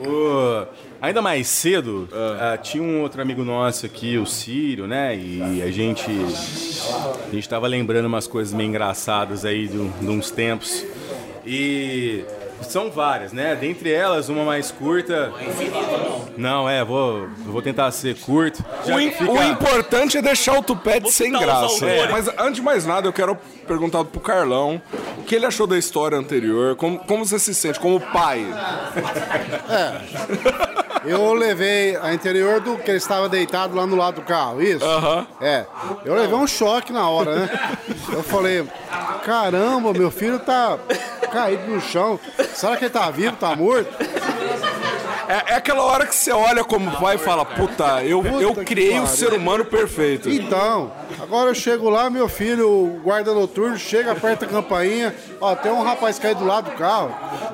O- 0.05 0.67
ainda 1.05 1.21
mais 1.21 1.47
cedo, 1.47 2.07
ah, 2.39 2.57
tinha 2.57 2.83
um 2.83 3.01
outro 3.01 3.21
amigo 3.21 3.43
nosso 3.43 3.85
aqui, 3.85 4.17
o 4.17 4.25
Círio, 4.25 4.88
né? 4.88 5.15
E 5.15 5.62
a 5.62 5.71
gente. 5.71 6.09
A 7.31 7.33
gente 7.33 7.47
tava 7.50 7.67
lembrando 7.67 8.05
umas 8.05 8.27
coisas 8.27 8.53
meio 8.53 8.69
engraçadas 8.69 9.45
aí 9.45 9.67
de, 9.67 9.77
de 9.88 10.07
uns 10.07 10.31
tempos. 10.31 10.85
E 11.45 12.24
são 12.62 12.89
várias, 12.89 13.31
né? 13.33 13.55
Dentre 13.55 13.91
elas, 13.91 14.29
uma 14.29 14.43
mais 14.43 14.71
curta. 14.71 15.31
Não, 16.38 16.67
é, 16.67 16.83
vou, 16.83 17.27
vou 17.45 17.62
tentar 17.62 17.91
ser 17.91 18.15
curto. 18.17 18.63
O, 18.85 19.00
im- 19.00 19.12
fica- 19.12 19.31
o 19.31 19.43
importante 19.43 20.17
é 20.17 20.21
deixar 20.21 20.57
o 20.57 20.63
tupete 20.63 21.12
sem 21.12 21.31
graça. 21.31 21.85
autores. 21.85 22.09
Mas 22.12 22.27
antes 22.39 22.55
de 22.55 22.62
mais 22.62 22.85
nada, 22.85 23.07
eu 23.07 23.13
quero 23.13 23.35
perguntar 23.67 24.03
pro 24.05 24.19
Carlão 24.19 24.81
o 25.19 25.24
que 25.24 25.35
ele 25.35 25.45
achou 25.45 25.67
da 25.67 25.77
história 25.77 26.17
anterior, 26.17 26.75
como, 26.75 26.97
como 27.00 27.25
você 27.25 27.38
se 27.39 27.53
sente 27.53 27.79
como 27.79 28.00
pai. 28.00 28.45
Eu 31.05 31.33
levei 31.33 31.95
a 31.97 32.13
interior 32.13 32.59
do 32.59 32.77
que 32.77 32.89
ele 32.89 32.97
estava 32.97 33.29
deitado 33.29 33.75
lá 33.75 33.85
no 33.85 33.95
lado 33.95 34.15
do 34.15 34.21
carro, 34.21 34.62
isso? 34.62 34.83
Aham. 34.83 35.27
É. 35.41 35.65
Eu 36.03 36.15
levei 36.15 36.35
um 36.35 36.47
choque 36.47 36.91
na 36.91 37.09
hora, 37.09 37.35
né? 37.35 37.50
Eu 38.12 38.24
falei, 38.24 38.67
caramba, 39.24 39.93
meu 39.93 40.09
filho 40.12 40.39
tá 40.39 40.77
caído 41.31 41.67
no 41.67 41.81
chão. 41.81 42.19
Será 42.53 42.77
que 42.77 42.85
ele 42.85 42.93
tá 42.93 43.09
vivo, 43.12 43.35
tá 43.35 43.55
morto? 43.55 43.89
É, 45.27 45.53
é 45.53 45.55
aquela 45.55 45.84
hora 45.84 46.05
que 46.05 46.15
você 46.15 46.32
olha 46.32 46.63
como 46.63 46.91
pai 47.00 47.15
e 47.15 47.17
fala, 47.17 47.44
puta, 47.46 48.03
eu, 48.03 48.24
eu 48.41 48.53
criei 48.55 49.00
o 49.00 49.08
ser 49.08 49.34
humano 49.34 49.65
perfeito. 49.65 50.29
Então, 50.29 50.91
agora 51.22 51.50
eu 51.50 51.55
chego 51.55 51.89
lá, 51.89 52.10
meu 52.10 52.27
filho, 52.29 52.70
o 52.70 53.00
guarda 53.03 53.34
noturno, 53.34 53.77
chega, 53.77 54.12
aperta 54.12 54.46
a 54.46 54.48
campainha, 54.48 55.15
ó, 55.41 55.55
tem 55.55 55.72
um 55.72 55.82
rapaz 55.84 56.20
caído 56.20 56.41
do 56.41 56.46
lado 56.46 56.70
do 56.70 56.77
carro. 56.77 57.13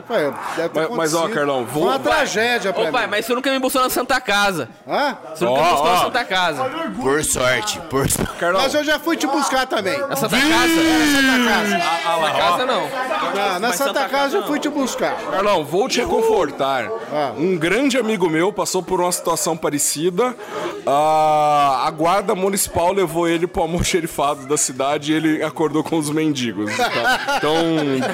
Ué, 0.10 0.34
deve 0.56 0.70
ter 0.70 0.80
Mas- 0.82 0.90
mas, 0.98 1.14
ó, 1.14 1.18
acontecido. 1.20 1.36
Carlão, 1.38 1.66
vou- 1.66 1.84
Foi 1.84 1.92
uma 1.92 2.00
tragédia 2.00 2.74
pra 2.74 2.84
Ô 2.90 2.92
pai, 2.92 3.04
mim. 3.06 3.12
mas 3.12 3.26
você 3.26 3.34
nunca 3.36 3.52
me 3.52 3.60
buscou 3.60 3.82
na 3.82 3.90
Santa 3.90 4.20
Casa. 4.20 4.70
Hã? 4.88 5.18
Você 5.34 5.46
nunca 5.46 5.62
me 5.62 5.68
Ó, 5.68 5.72
buscou 5.72 5.88
na 5.92 5.94
ó. 6.00 6.04
Santa 6.04 6.24
Casa. 6.26 6.64
Por 7.02 7.24
sorte, 7.24 7.80
por 7.90 8.10
sorte. 8.10 8.32
Carlão, 8.40 8.62
Mas 8.62 8.74
eu 8.74 8.84
já 8.84 9.00
fui 9.00 9.16
te 9.16 9.28
buscar 9.28 9.66
também. 9.68 9.98
Na 10.00 10.16
Santa 10.16 10.36
na 10.36 10.42
Santa 10.42 10.50
Casa. 10.50 11.78
Casa? 11.78 12.22
Na 12.22 12.32
casa 12.32 12.66
não. 12.66 12.82
Na, 13.36 13.60
na 13.60 13.68
Mas 13.68 13.76
Santa, 13.78 13.88
Santa 13.94 14.00
Casa 14.02 14.12
Casa 14.22 14.38
eu 14.38 14.44
fui 14.48 14.60
te 14.60 14.70
buscar. 14.70 15.16
Carlão, 15.32 15.64
vou 15.64 15.88
te 15.88 16.00
reconfortar. 16.00 16.90
Ah. 17.14 17.32
Um 17.38 17.58
grande 17.62 17.96
amigo 17.98 18.28
meu 18.28 18.52
passou 18.52 18.82
por 18.82 19.00
uma 19.00 19.12
situação 19.12 19.56
parecida. 19.56 20.36
Ah, 20.86 21.84
a 21.86 21.92
guarda 21.92 22.34
municipal 22.34 22.92
levou 22.92 23.28
ele 23.28 23.46
pro 23.46 23.62
almoxerifado 23.62 24.48
da 24.48 24.58
cidade 24.58 25.12
e 25.12 25.16
ele 25.16 25.44
acordou 25.44 25.84
com 25.84 25.98
os 25.98 26.10
mendigos. 26.10 26.76
tá? 26.76 27.36
Então, 27.38 27.54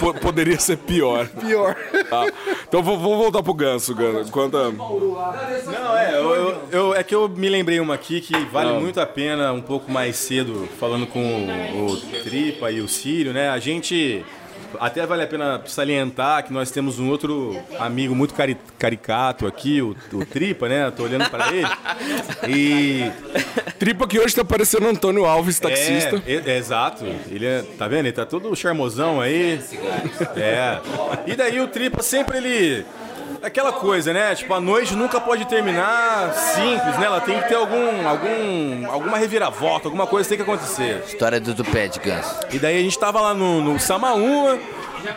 po- 0.02 0.14
poderia 0.20 0.60
ser 0.60 0.76
pior. 0.78 1.28
Pior. 1.30 1.76
Tá? 2.10 2.28
Então, 2.68 2.84
vou, 2.84 3.00
vou 3.00 3.18
voltar 3.18 3.42
pro 3.42 3.54
Ganso, 3.54 3.96
Ganso. 3.96 4.30
Quanto 4.32 4.58
a- 4.58 4.70
Não, 4.72 5.98
é, 5.98 6.14
eu, 6.14 6.36
eu- 6.36 6.62
eu- 6.72 6.94
é 6.94 7.02
que 7.04 7.16
eu 7.16 7.30
me 7.30 7.48
lembrei 7.48 7.80
uma 7.80 7.94
aqui 7.94 8.20
que 8.20 8.38
vale 8.52 8.74
muito 8.80 9.00
a 9.00 9.06
pena, 9.06 9.54
um 9.54 9.62
pouco 9.62 9.90
mais 9.90 10.18
cedo, 10.18 10.68
falando 10.80 11.08
com 11.08 11.20
o, 11.74 11.86
o 11.94 11.98
Tripa 12.24 12.70
e 12.70 12.82
o 12.82 12.88
Sírio, 12.88 13.32
né? 13.32 13.50
A 13.50 13.60
gente. 13.60 14.26
Até 14.80 15.06
vale 15.06 15.24
a 15.24 15.28
pena 15.28 15.62
salientar 15.66 16.44
que 16.46 16.52
nós 16.54 16.70
temos 16.72 17.00
um 17.00 17.10
outro 17.10 17.58
amigo 17.80 18.14
muito 18.16 18.34
cari- 18.34 18.58
caricato 18.78 19.48
aqui, 19.48 19.82
o, 19.82 19.96
o 20.14 20.26
Tripa, 20.26 20.68
né? 20.68 20.92
Tô 20.92 21.04
olhando 21.04 21.30
pra 21.30 21.48
ele. 21.54 21.68
E. 22.48 23.12
Tripa 23.80 24.08
que 24.08 24.20
hoje 24.20 24.36
tá 24.36 24.44
parecendo 24.44 24.88
Antônio 24.88 25.26
Alves, 25.26 25.60
taxista. 25.60 26.22
É, 26.26 26.34
é- 26.36 26.44
é, 26.54 26.58
exato. 26.58 27.06
Ele 27.30 27.46
é, 27.46 27.64
tá 27.78 27.88
vendo? 27.88 28.06
Ele 28.06 28.12
tá 28.12 28.26
todo 28.26 28.56
charmosão 28.56 29.22
aí. 29.22 29.60
É. 30.36 30.80
E 31.26 31.36
daí 31.36 31.60
o 31.60 31.68
Tripa 31.68 32.02
sempre 32.04 32.38
ele. 32.38 32.86
Aquela 33.42 33.72
coisa, 33.72 34.14
né? 34.14 34.34
Tipo, 34.36 34.54
a 34.54 34.60
noite 34.60 34.96
nunca 34.96 35.20
pode 35.20 35.46
terminar 35.46 36.34
simples, 36.34 36.98
né? 36.98 37.06
Ela 37.06 37.22
tem 37.22 37.40
que 37.40 37.48
ter 37.48 37.56
algum, 37.56 38.08
algum, 38.08 38.92
alguma 38.92 39.18
reviravolta, 39.18 39.88
alguma 39.88 40.08
coisa 40.08 40.28
tem 40.28 40.38
que 40.38 40.44
acontecer. 40.44 41.04
História 41.06 41.40
do 41.40 41.54
Tupete, 41.54 42.00
Ganso. 42.00 42.40
E 42.52 42.60
daí 42.60 42.78
a 42.80 42.82
gente 42.82 42.98
tava 42.98 43.22
lá 43.22 43.34
no, 43.34 43.62
no 43.62 43.80
Samaúma, 43.80 44.58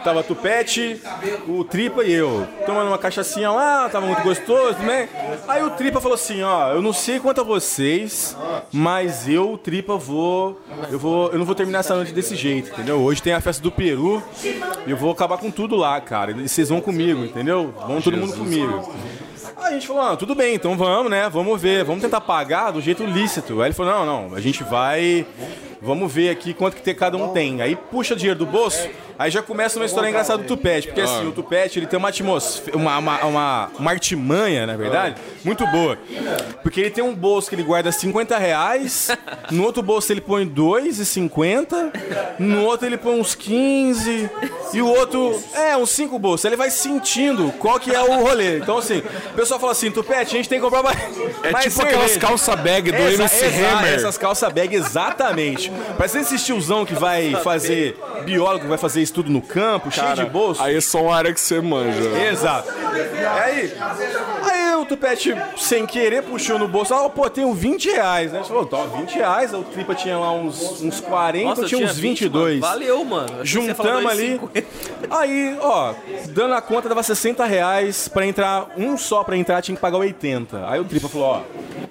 tava 0.04 0.22
Tupete, 0.22 1.00
o 1.48 1.64
Tripa 1.64 2.04
e 2.04 2.12
eu. 2.12 2.46
Tomando 2.66 2.88
uma 2.88 2.98
cachaçinha 2.98 3.50
lá, 3.50 3.88
tava 3.88 4.06
muito 4.06 4.22
gostoso 4.22 4.74
também. 4.74 5.08
Aí 5.48 5.62
o 5.62 5.70
Tripa 5.70 6.00
falou 6.00 6.14
assim, 6.14 6.42
ó, 6.42 6.72
eu 6.72 6.82
não 6.82 6.92
sei 6.92 7.20
quanto 7.20 7.40
a 7.40 7.44
vocês, 7.44 8.36
mas 8.72 9.28
eu, 9.28 9.58
Tripa, 9.62 9.96
vou. 9.96 10.60
Eu 10.90 10.98
vou. 10.98 11.30
Eu 11.30 11.38
não 11.38 11.44
vou 11.44 11.54
terminar 11.54 11.80
essa 11.80 11.94
noite 11.94 12.12
desse 12.12 12.34
jeito, 12.36 12.70
entendeu? 12.70 13.00
Hoje 13.00 13.22
tem 13.22 13.32
a 13.32 13.40
festa 13.40 13.62
do 13.62 13.70
Peru 13.70 14.22
e 14.86 14.90
eu 14.90 14.96
vou 14.96 15.10
acabar 15.10 15.38
com 15.38 15.50
tudo 15.50 15.76
lá, 15.76 16.00
cara. 16.00 16.32
E 16.32 16.48
vocês 16.48 16.68
vão 16.68 16.80
comigo, 16.80 17.24
entendeu? 17.24 17.74
Vão 17.86 18.00
todo 18.00 18.16
mundo 18.16 18.32
comigo. 18.32 18.92
Aí 19.56 19.68
a 19.68 19.72
gente 19.72 19.86
falou, 19.86 20.02
ah, 20.02 20.16
tudo 20.16 20.34
bem, 20.34 20.54
então 20.54 20.76
vamos, 20.76 21.10
né? 21.10 21.28
Vamos 21.28 21.60
ver, 21.60 21.84
vamos 21.84 22.00
tentar 22.00 22.20
pagar 22.22 22.70
do 22.70 22.80
jeito 22.80 23.04
lícito. 23.04 23.60
Aí 23.60 23.68
ele 23.68 23.74
falou, 23.74 23.92
não, 23.92 24.28
não, 24.28 24.34
a 24.34 24.40
gente 24.40 24.64
vai. 24.64 25.26
Vamos 25.82 26.12
ver 26.12 26.30
aqui 26.30 26.54
quanto 26.54 26.76
que 26.76 26.94
cada 26.94 27.16
um 27.16 27.28
tem. 27.28 27.60
Aí 27.60 27.76
puxa 27.76 28.16
dinheiro 28.16 28.38
do 28.38 28.46
bolso, 28.46 28.88
aí 29.20 29.30
já 29.30 29.42
começa 29.42 29.78
uma 29.78 29.84
história 29.84 30.08
engraçada 30.08 30.42
do 30.42 30.48
Tupete. 30.48 30.88
Porque 30.88 31.02
assim, 31.02 31.26
o 31.28 31.32
Tupete 31.32 31.78
ele 31.78 31.86
tem 31.86 31.98
uma 31.98 32.08
atmosfera, 32.08 32.74
uma, 32.76 32.96
uma, 32.98 33.24
uma, 33.24 33.70
uma 33.78 33.90
artimanha, 33.90 34.66
na 34.66 34.76
verdade, 34.76 35.16
muito 35.44 35.66
boa. 35.66 35.98
Porque 36.62 36.80
ele 36.80 36.90
tem 36.90 37.04
um 37.04 37.14
bolso 37.14 37.48
que 37.50 37.54
ele 37.54 37.62
guarda 37.62 37.92
50 37.92 38.38
reais, 38.38 39.10
no 39.50 39.62
outro 39.64 39.82
bolso 39.82 40.10
ele 40.10 40.22
põe 40.22 40.48
2,50, 40.48 41.92
no 42.38 42.64
outro 42.64 42.86
ele 42.86 42.96
põe 42.96 43.20
uns 43.20 43.34
15, 43.34 44.30
e 44.72 44.80
o 44.82 44.86
outro, 44.86 45.38
é, 45.54 45.76
uns 45.76 45.90
5 45.90 46.18
bolsos. 46.18 46.44
Ele 46.46 46.56
vai 46.56 46.70
sentindo 46.70 47.52
qual 47.58 47.78
que 47.78 47.94
é 47.94 48.00
o 48.00 48.22
rolê. 48.22 48.58
Então 48.58 48.78
assim, 48.78 48.98
o 48.98 49.34
pessoal 49.34 49.60
fala 49.60 49.72
assim, 49.72 49.90
Tupete, 49.90 50.34
a 50.34 50.36
gente 50.38 50.48
tem 50.48 50.58
que 50.58 50.64
comprar 50.64 50.82
mais. 50.82 50.98
É 51.42 51.50
mais 51.50 51.66
tipo 51.66 51.82
aquelas 51.82 52.10
cerveja." 52.12 52.20
calça 52.20 52.56
bag 52.56 52.90
do 52.90 52.96
Essa- 52.96 53.22
MC 53.22 53.44
exa- 53.44 53.70
Hammer. 53.78 53.94
Essas 53.94 54.16
calça 54.18 54.48
bag, 54.48 54.74
exatamente. 54.74 55.70
Parece 55.96 56.18
esse 56.20 56.38
tiozão 56.38 56.86
que 56.86 56.94
vai 56.94 57.34
fazer 57.42 57.98
biólogo, 58.24 58.60
que 58.62 58.68
vai 58.68 58.78
fazer 58.78 59.02
estudo 59.10 59.30
no 59.30 59.42
campo, 59.42 59.90
cheio 59.90 60.14
de 60.14 60.24
bolso. 60.24 60.62
Aí 60.62 60.76
é 60.76 60.80
só 60.80 61.02
uma 61.02 61.16
área 61.16 61.32
que 61.32 61.40
você 61.40 61.60
manja. 61.60 62.00
Exato. 62.30 62.70
Aí, 63.42 63.72
aí 64.42 64.74
o 64.76 64.84
Tupete, 64.84 65.34
sem 65.56 65.86
querer, 65.86 66.22
puxou 66.22 66.58
no 66.58 66.66
bolso. 66.66 66.94
Ah, 66.94 67.08
pô, 67.10 67.28
tenho 67.28 67.52
20 67.52 67.90
reais, 67.90 68.32
né? 68.32 68.38
Gente 68.38 68.48
falou, 68.48 68.66
tá, 68.66 68.84
20 68.84 69.14
reais. 69.14 69.52
O 69.52 69.62
Tripa 69.62 69.94
tinha 69.94 70.18
lá 70.18 70.32
uns, 70.32 70.80
uns 70.80 71.00
40, 71.00 71.44
Nossa, 71.44 71.60
eu 71.60 71.64
eu 71.64 71.68
tinha 71.68 71.84
uns 71.86 71.98
20, 71.98 72.20
22. 72.24 72.60
mano. 72.60 72.72
Valeu, 72.72 73.04
mano. 73.04 73.28
Você 73.38 73.44
Juntamos 73.44 74.10
ali. 74.10 74.38
2,50. 74.38 74.64
Aí, 75.10 75.56
ó, 75.60 75.94
dando 76.28 76.54
a 76.54 76.62
conta, 76.62 76.88
dava 76.88 77.02
60 77.02 77.44
reais 77.44 78.08
pra 78.08 78.26
entrar. 78.26 78.68
Um 78.76 78.96
só 78.96 79.22
pra 79.24 79.36
entrar 79.36 79.60
tinha 79.62 79.74
que 79.74 79.80
pagar 79.82 79.98
80. 79.98 80.68
Aí 80.68 80.80
o 80.80 80.84
Tripa 80.84 81.08
falou, 81.08 81.26
ó. 81.26 81.42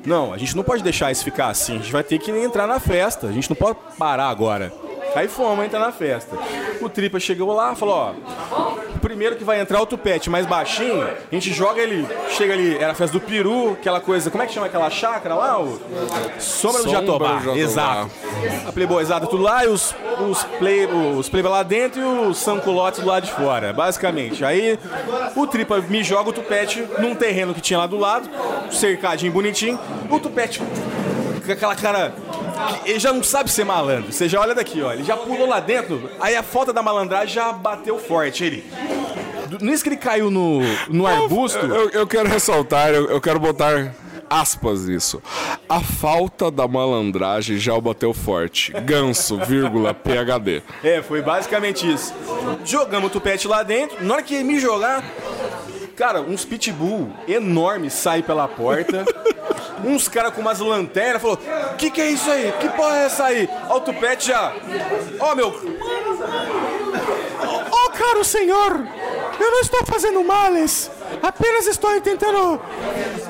Não, 0.06 0.34
a 0.34 0.38
gente 0.38 0.56
não 0.56 0.64
pode 0.64 0.82
deixar 0.82 1.12
isso 1.12 1.24
ficar 1.24 1.48
assim. 1.50 1.76
A 1.76 1.80
gente 1.80 1.92
vai 1.92 2.04
ter 2.04 2.18
que 2.20 2.32
entrar 2.32 2.66
na 2.68 2.80
festa. 2.80 3.28
A 3.28 3.32
gente 3.32 3.50
não 3.50 3.56
pode 3.56 3.78
parar 3.98 4.30
agora. 4.30 4.72
Aí 5.16 5.28
fomos 5.28 5.66
entrar 5.66 5.80
na 5.80 5.92
festa. 5.92 6.38
O 6.82 6.90
Tripa 6.90 7.20
chegou 7.20 7.54
lá 7.54 7.76
falou, 7.76 7.96
ó. 7.96 8.80
O 8.96 9.00
primeiro 9.00 9.36
que 9.36 9.44
vai 9.44 9.60
entrar 9.62 9.80
é 9.80 9.82
o 9.82 9.86
Tupete, 9.86 10.30
mais 10.30 10.46
baixinho. 10.46 11.04
A 11.04 11.34
gente 11.34 11.54
joga 11.54 11.82
ele. 11.82 12.08
Chega 12.30 12.54
ali, 12.54 12.76
era 12.76 12.92
a 12.92 12.96
festa 12.96 13.18
do 13.18 13.26
Peru, 13.26 13.74
aquela 13.74 14.00
coisa. 14.00 14.30
Como 14.30 14.44
é 14.44 14.48
que 14.48 14.54
chama 14.54 14.66
aquela 14.68 14.90
chácara 14.90 15.36
lá? 15.36 15.60
O... 15.60 15.80
Sombra 16.38 16.84
do 16.84 16.90
Jatobá. 16.90 17.34
do 17.36 17.40
Jatobá. 17.40 17.58
Exato. 17.58 18.12
A 18.68 18.72
Playboyzada 18.72 19.28
tudo 19.28 19.44
lá 19.44 19.66
e 19.66 19.68
os, 19.68 19.96
os, 20.30 20.44
play, 20.58 20.86
os 20.86 21.30
playboy 21.30 21.52
lá 21.52 21.64
dentro 21.64 22.02
e 22.02 22.04
os 22.04 22.38
sanculotes 22.38 23.00
do 23.00 23.08
lado 23.08 23.26
de 23.26 23.32
fora, 23.32 23.74
basicamente. 23.74 24.44
Aí 24.44 24.78
o 25.36 25.48
Tripa 25.48 25.80
me 25.80 26.04
joga 26.04 26.30
o 26.30 26.34
Tupete 26.34 26.86
num 27.00 27.16
terreno 27.16 27.54
que 27.54 27.62
tinha 27.62 27.80
lá 27.80 27.88
do 27.88 27.98
lado, 27.98 28.30
cercadinho, 28.72 29.32
bonitinho. 29.32 29.80
O 30.10 30.20
Tupete 30.20 30.62
com 31.46 31.52
aquela 31.52 31.76
cara... 31.76 32.14
Ele 32.86 33.00
já 33.00 33.14
não 33.14 33.24
sabe 33.24 33.52
ser 33.52 33.64
malandro. 33.64 34.12
Você 34.12 34.28
já 34.28 34.40
olha 34.40 34.56
daqui, 34.56 34.82
ó. 34.82 34.92
Ele 34.92 35.04
já 35.04 35.16
pulou 35.16 35.48
lá 35.48 35.60
dentro, 35.60 36.10
aí 36.20 36.36
a 36.36 36.44
falta 36.44 36.74
da 36.74 36.82
malandragem 36.82 37.34
já 37.34 37.52
bateu 37.52 38.00
forte. 38.00 38.44
Ele... 38.44 38.64
Nisso 39.62 39.84
que 39.84 39.90
ele 39.90 39.98
caiu 39.98 40.30
no, 40.30 40.62
no 40.90 41.08
arbusto... 41.08 41.66
Eu, 41.66 41.90
eu 41.90 42.08
quero 42.08 42.30
ressaltar, 42.30 42.90
eu, 42.90 43.10
eu 43.10 43.20
quero 43.20 43.40
botar 43.40 43.94
aspas 44.30 44.86
nisso. 44.86 45.22
A 45.68 45.82
falta 45.82 46.52
da 46.52 46.68
malandragem 46.68 47.58
já 47.58 47.74
o 47.74 47.82
bateu 47.82 48.14
forte. 48.14 48.72
Ganso, 48.72 49.38
vírgula, 49.40 49.94
PHD. 49.94 50.62
É, 50.84 51.02
foi 51.02 51.22
basicamente 51.22 51.92
isso. 51.92 52.14
Jogamos 52.64 53.10
o 53.10 53.12
tupete 53.12 53.48
lá 53.48 53.64
dentro. 53.64 54.04
Na 54.06 54.16
hora 54.16 54.24
que 54.24 54.36
ele 54.36 54.44
me 54.44 54.60
jogar, 54.60 55.04
cara, 55.96 56.22
uns 56.22 56.46
pitbull 56.46 57.12
enormes 57.28 57.94
saem 57.94 58.22
pela 58.22 58.48
porta. 58.48 59.06
uns 59.84 60.08
caras 60.08 60.34
com 60.34 60.42
umas 60.42 60.60
lanternas 60.60 61.22
falou: 61.22 61.40
Que 61.78 61.90
que 61.92 62.02
é 62.02 62.12
isso 62.12 62.30
aí? 62.30 62.52
Que 62.60 62.70
porra 62.70 62.98
é 62.98 63.06
essa 63.06 63.26
aí? 63.26 63.50
Ó, 63.70 63.80
tupete 63.80 64.28
já. 64.28 64.54
Ó, 65.20 65.36
meu. 65.36 65.54
Ó, 67.72 67.90
caro 67.90 68.24
senhor, 68.24 68.84
eu 69.40 69.52
não 69.52 69.60
estou 69.62 69.86
fazendo 69.86 70.24
males. 70.24 70.90
Apenas 71.22 71.68
estou 71.68 72.00
tentando 72.02 72.60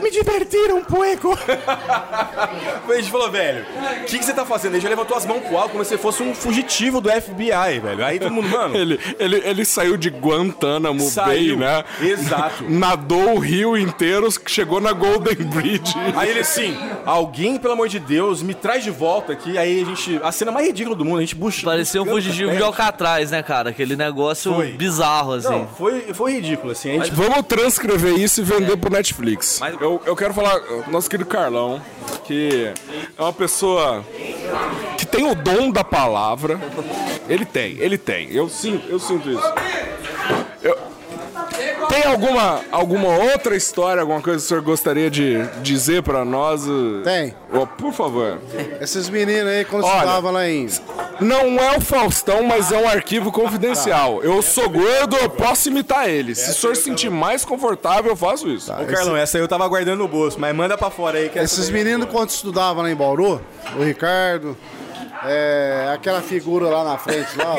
me 0.02 0.12
divertir 0.12 0.72
um 0.74 0.84
pouco. 0.84 1.38
a 1.38 2.96
gente 2.96 3.12
falou, 3.12 3.32
velho, 3.32 3.66
o 4.02 4.06
que, 4.06 4.20
que 4.20 4.26
você 4.26 4.34
tá 4.34 4.46
fazendo? 4.46 4.74
Ele 4.74 4.82
já 4.82 4.90
levantou 4.90 5.18
as 5.18 5.26
mãos 5.26 5.42
pro 5.42 5.58
alto 5.58 5.72
como 5.72 5.86
se 5.86 5.98
fosse 5.98 6.24
um 6.24 6.34
fugitivo 6.34 7.02
do 7.02 7.10
FBI, 7.10 7.80
velho. 7.82 8.06
Aí 8.06 8.20
todo 8.20 8.32
mundo, 8.32 8.50
mano. 8.50 8.76
Ele, 8.80 9.00
ele, 9.20 9.42
ele 9.44 9.66
saiu 9.66 9.98
de 9.98 10.10
Guantánamo 10.10 11.02
Saiu. 11.02 11.58
Bay, 11.58 11.68
né? 11.68 11.84
Exato. 12.02 12.64
Nadou 12.70 13.36
o 13.36 13.40
rio 13.40 13.78
inteiro, 13.78 14.28
chegou 14.48 14.80
na 14.80 14.94
Golden 14.94 15.36
Bridge. 15.36 15.94
Aí 16.16 16.30
ele 16.30 16.40
assim, 16.40 16.78
alguém, 17.06 17.58
pelo 17.58 17.74
amor 17.74 17.90
de 17.90 18.00
Deus, 18.00 18.42
me 18.42 18.54
traz 18.54 18.84
de 18.84 18.92
volta 18.92 19.34
aqui. 19.34 19.58
Aí 19.58 19.82
a 19.82 19.86
gente. 19.86 20.20
A 20.24 20.32
cena 20.32 20.52
mais 20.52 20.68
ridícula 20.68 20.96
do 20.96 21.04
mundo, 21.04 21.18
a 21.18 21.22
gente 21.22 21.36
bucha. 21.36 21.66
Parecia 21.66 22.02
um 22.02 22.06
fugitivo 22.06 22.56
de 22.56 22.64
Alcatraz, 22.64 23.32
né, 23.32 23.44
cara? 23.44 23.72
Aquele 23.72 23.96
negócio 23.96 24.54
Foi. 24.54 24.72
bizarro, 24.72 25.34
assim. 25.34 25.50
Não, 25.50 25.68
foi, 25.68 26.14
foi 26.14 26.34
ridículo, 26.34 26.72
assim. 26.72 27.00
A 27.00 27.04
gente 27.04 27.16
Vamos 27.16 27.46
transcrever 27.70 28.20
isso 28.20 28.42
e 28.42 28.44
vender 28.44 28.76
pro 28.78 28.92
Netflix. 28.92 29.60
Eu, 29.80 30.02
eu 30.06 30.16
quero 30.16 30.34
falar, 30.34 30.60
nosso 30.88 31.10
querido 31.10 31.30
Carlão, 31.30 31.80
que 32.26 32.72
é 33.18 33.22
uma 33.22 33.32
pessoa 33.32 34.04
que 34.98 35.06
tem 35.06 35.30
o 35.30 35.36
dom 35.36 35.70
da 35.72 35.84
palavra. 35.84 36.60
Ele 37.28 37.46
tem, 37.46 37.78
ele 37.78 37.98
tem. 37.98 38.32
Eu 38.32 38.50
sinto, 38.50 38.90
eu 38.90 39.00
sinto 39.00 39.30
isso. 39.30 39.54
Eu- 40.64 40.78
tem 41.90 42.04
alguma, 42.06 42.62
alguma 42.72 43.10
outra 43.18 43.56
história, 43.56 44.02
alguma 44.02 44.22
coisa 44.22 44.40
que 44.40 44.46
o 44.46 44.48
senhor 44.48 44.62
gostaria 44.62 45.10
de 45.10 45.44
dizer 45.62 46.04
pra 46.04 46.24
nós? 46.24 46.62
Tem. 47.04 47.34
por 47.78 47.92
favor. 47.92 48.40
Esses 48.80 49.10
meninos 49.10 49.48
aí, 49.48 49.66
quando 49.66 49.84
Olha, 49.84 50.00
estavam 50.00 50.32
lá 50.32 50.48
em. 50.48 50.70
Não 51.20 51.60
é 51.60 51.76
o 51.78 51.82
Faustão, 51.82 52.44
mas 52.44 52.72
é 52.72 52.78
um 52.78 52.88
arquivo 52.88 53.32
confidencial. 53.32 54.24
Eu 54.24 54.42
sou 54.42 54.70
gordo, 54.70 55.18
eu 55.18 55.30
posso 55.30 55.68
imitar 55.70 56.08
ele. 56.08 56.36
Se 56.36 56.52
o 56.52 56.54
senhor 56.54 56.76
se 56.76 56.84
sentir 56.84 57.10
mais 57.10 57.44
confortável, 57.44 58.12
eu 58.12 58.16
faço 58.16 58.48
isso. 58.48 58.72
Ô, 58.72 58.86
Carlão, 58.86 59.18
essa 59.18 59.38
aí 59.38 59.44
eu 59.44 59.48
tava 59.48 59.68
guardando 59.68 60.00
no 60.00 60.08
bolso, 60.08 60.40
mas 60.40 60.56
manda 60.56 60.78
pra 60.78 60.90
fora 60.90 61.18
aí. 61.18 61.32
Esses 61.36 61.70
meninos, 61.70 62.08
quando 62.10 62.30
estudavam 62.30 62.84
lá 62.84 62.90
em 62.90 62.96
Bauru, 62.96 63.42
o 63.78 63.84
Ricardo, 63.84 64.56
é, 65.26 65.92
aquela 65.94 66.22
figura 66.22 66.68
lá 66.70 66.84
na 66.84 66.98
frente, 66.98 67.30
lá, 67.38 67.56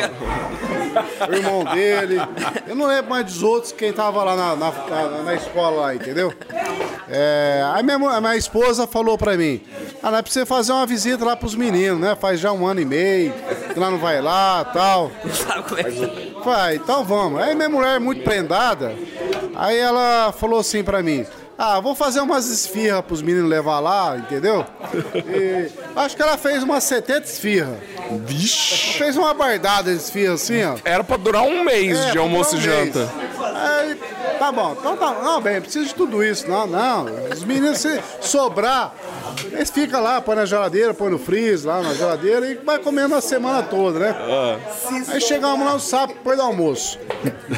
o 1.28 1.32
irmão 1.34 1.64
dele. 1.64 2.16
Eu 2.66 2.74
não 2.74 2.86
lembro 2.86 3.10
mais 3.10 3.24
dos 3.26 3.42
outros, 3.42 3.72
quem 3.72 3.92
tava 3.92 4.22
lá 4.24 4.34
na, 4.36 4.56
na, 4.56 4.70
na- 4.72 5.22
na 5.22 5.34
escola 5.34 5.80
lá, 5.82 5.94
entendeu? 5.94 6.32
É, 7.08 7.62
aí 7.74 7.82
minha, 7.82 7.96
a 8.10 8.20
minha 8.20 8.36
esposa 8.36 8.86
falou 8.86 9.18
pra 9.18 9.36
mim, 9.36 9.60
ah, 10.02 10.16
é 10.16 10.22
pra 10.22 10.30
você 10.32 10.46
fazer 10.46 10.72
uma 10.72 10.86
visita 10.86 11.24
lá 11.24 11.36
pros 11.36 11.54
meninos, 11.54 12.00
né? 12.00 12.16
Faz 12.18 12.38
já 12.40 12.52
um 12.52 12.66
ano 12.66 12.80
e 12.80 12.84
meio, 12.84 13.32
que 13.72 13.78
lá 13.78 13.90
não 13.90 13.98
vai 13.98 14.20
lá 14.20 14.64
tal. 14.64 15.10
É 15.76 15.80
é? 15.80 16.44
Vai, 16.44 16.76
então 16.76 17.04
vamos. 17.04 17.40
Aí 17.40 17.54
minha 17.54 17.68
mulher, 17.68 17.98
muito 18.00 18.22
prendada, 18.22 18.94
aí 19.56 19.76
ela 19.78 20.32
falou 20.32 20.60
assim 20.60 20.82
pra 20.84 21.02
mim: 21.02 21.26
Ah, 21.62 21.78
vou 21.78 21.94
fazer 21.94 22.20
umas 22.20 22.46
esfirras 22.48 23.02
pros 23.04 23.20
meninos 23.20 23.50
levar 23.50 23.80
lá, 23.80 24.16
entendeu? 24.16 24.64
E 25.14 25.70
acho 25.94 26.16
que 26.16 26.22
ela 26.22 26.38
fez 26.38 26.62
umas 26.62 26.82
70 26.84 27.26
esfirras. 27.26 27.76
Vixe. 28.24 28.94
Fez 28.94 29.14
uma 29.14 29.34
bardada 29.34 29.90
de 29.92 29.98
esfirra 29.98 30.34
assim, 30.34 30.64
ó. 30.64 30.76
Era 30.84 31.04
pra 31.04 31.18
durar 31.18 31.42
um 31.42 31.62
mês 31.62 31.98
É, 31.98 32.12
de 32.12 32.18
almoço 32.18 32.56
e 32.56 32.58
um 32.58 32.62
mês. 32.62 32.94
janta. 32.94 33.12
Aí, 33.54 33.94
tá 34.38 34.50
bom, 34.50 34.74
então 34.78 34.96
tá. 34.96 35.12
Não, 35.22 35.38
bem, 35.42 35.60
precisa 35.60 35.84
de 35.84 35.94
tudo 35.94 36.24
isso. 36.24 36.48
Não, 36.48 36.66
não. 36.66 37.04
Os 37.30 37.44
meninos, 37.44 37.76
se 37.76 38.00
sobrar, 38.22 38.94
eles 39.52 39.70
ficam 39.70 40.02
lá, 40.02 40.20
põe 40.20 40.36
na 40.36 40.44
geladeira, 40.44 40.94
põe 40.94 41.10
no 41.10 41.18
freezer, 41.18 41.70
lá 41.70 41.82
na 41.82 41.94
geladeira 41.94 42.46
e 42.46 42.54
vai 42.54 42.78
comendo 42.78 43.14
a 43.14 43.20
semana 43.20 43.62
toda, 43.62 43.98
né? 43.98 44.16
Aí 45.08 45.20
chegamos 45.20 45.64
lá 45.66 45.74
no 45.74 45.80
sábado, 45.80 46.14
depois 46.14 46.36
do 46.36 46.42
almoço. 46.42 46.98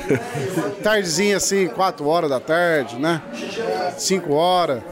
Tardezinha 0.83 1.37
assim, 1.37 1.69
4 1.69 2.07
horas 2.07 2.31
da 2.31 2.41
tarde, 2.41 2.97
né? 2.97 3.23
5 3.97 4.33
horas. 4.33 4.83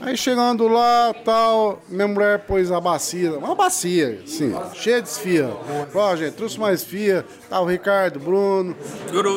Aí 0.00 0.16
chegando 0.16 0.68
lá, 0.68 1.14
tal, 1.24 1.82
minha 1.88 2.06
mulher 2.06 2.40
pôs 2.40 2.70
a 2.70 2.80
bacia, 2.80 3.32
uma 3.38 3.54
bacia, 3.54 4.20
assim, 4.24 4.54
cheia 4.74 5.02
de 5.02 5.08
esfirra. 5.08 5.52
Falou, 5.92 6.08
ó, 6.08 6.16
gente, 6.16 6.34
trouxe 6.34 6.58
mais 6.58 6.80
esfirra. 6.80 7.24
Tá 7.48 7.60
o 7.60 7.64
Ricardo, 7.64 8.18
Bruno, 8.18 8.76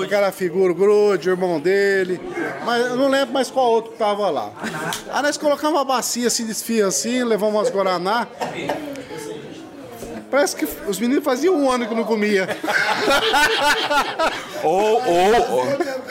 aquela 0.03 0.31
figura, 0.31 0.71
o 0.71 0.75
Grude, 0.75 1.29
o 1.29 1.33
irmão 1.33 1.59
dele. 1.59 2.19
Mas 2.65 2.87
eu 2.87 2.95
não 2.97 3.07
lembro 3.07 3.33
mais 3.33 3.51
qual 3.51 3.69
outro 3.71 3.91
que 3.91 3.97
tava 3.99 4.29
lá. 4.31 4.49
Aí 5.11 5.21
nós 5.21 5.37
colocamos 5.37 5.77
uma 5.77 5.85
bacia 5.85 6.25
assim 6.27 6.43
de 6.45 6.51
esfirra 6.51 6.87
assim, 6.87 7.23
levamos 7.23 7.53
umas 7.55 7.69
Guaraná. 7.69 8.27
Parece 10.31 10.55
que 10.55 10.67
os 10.87 10.99
meninos 10.99 11.23
faziam 11.23 11.55
um 11.55 11.69
ano 11.71 11.87
que 11.87 11.95
não 11.95 12.03
comia. 12.03 12.47
Ou, 14.61 15.01
ou, 15.05 15.51
ou 15.51 15.65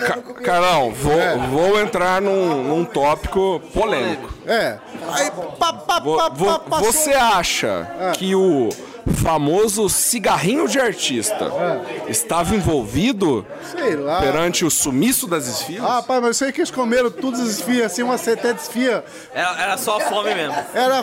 Ca- 0.06 0.18
Carlão, 0.42 0.90
vou, 0.90 1.38
vou 1.50 1.80
entrar 1.80 2.20
num, 2.20 2.62
num 2.62 2.84
tópico 2.84 3.60
polêmico. 3.74 4.32
É. 4.46 4.78
Aí, 5.12 5.30
pá, 5.58 5.72
pá, 5.74 6.00
pá, 6.00 6.78
você 6.80 7.12
acha 7.12 7.86
que 8.14 8.34
o 8.34 8.70
famoso 9.22 9.88
cigarrinho 9.88 10.68
de 10.68 10.78
artista 10.78 11.50
estava 12.08 12.54
envolvido 12.54 13.44
Sei 13.70 13.96
lá. 13.96 14.20
perante 14.20 14.64
o 14.64 14.70
sumiço 14.70 15.26
das 15.26 15.46
esfias? 15.46 15.84
Ah, 15.84 16.02
pai, 16.02 16.20
mas 16.20 16.28
eu 16.28 16.34
sei 16.34 16.52
que 16.52 16.60
eles 16.60 16.70
comeram 16.70 17.10
todas 17.10 17.40
as 17.40 17.48
esfias, 17.48 17.92
assim, 17.92 18.02
umas 18.02 18.20
70 18.20 18.62
esfias. 18.62 19.02
Era, 19.34 19.62
era 19.62 19.76
só 19.76 19.98
fome 20.00 20.34
mesmo. 20.34 20.56
Era. 20.74 21.02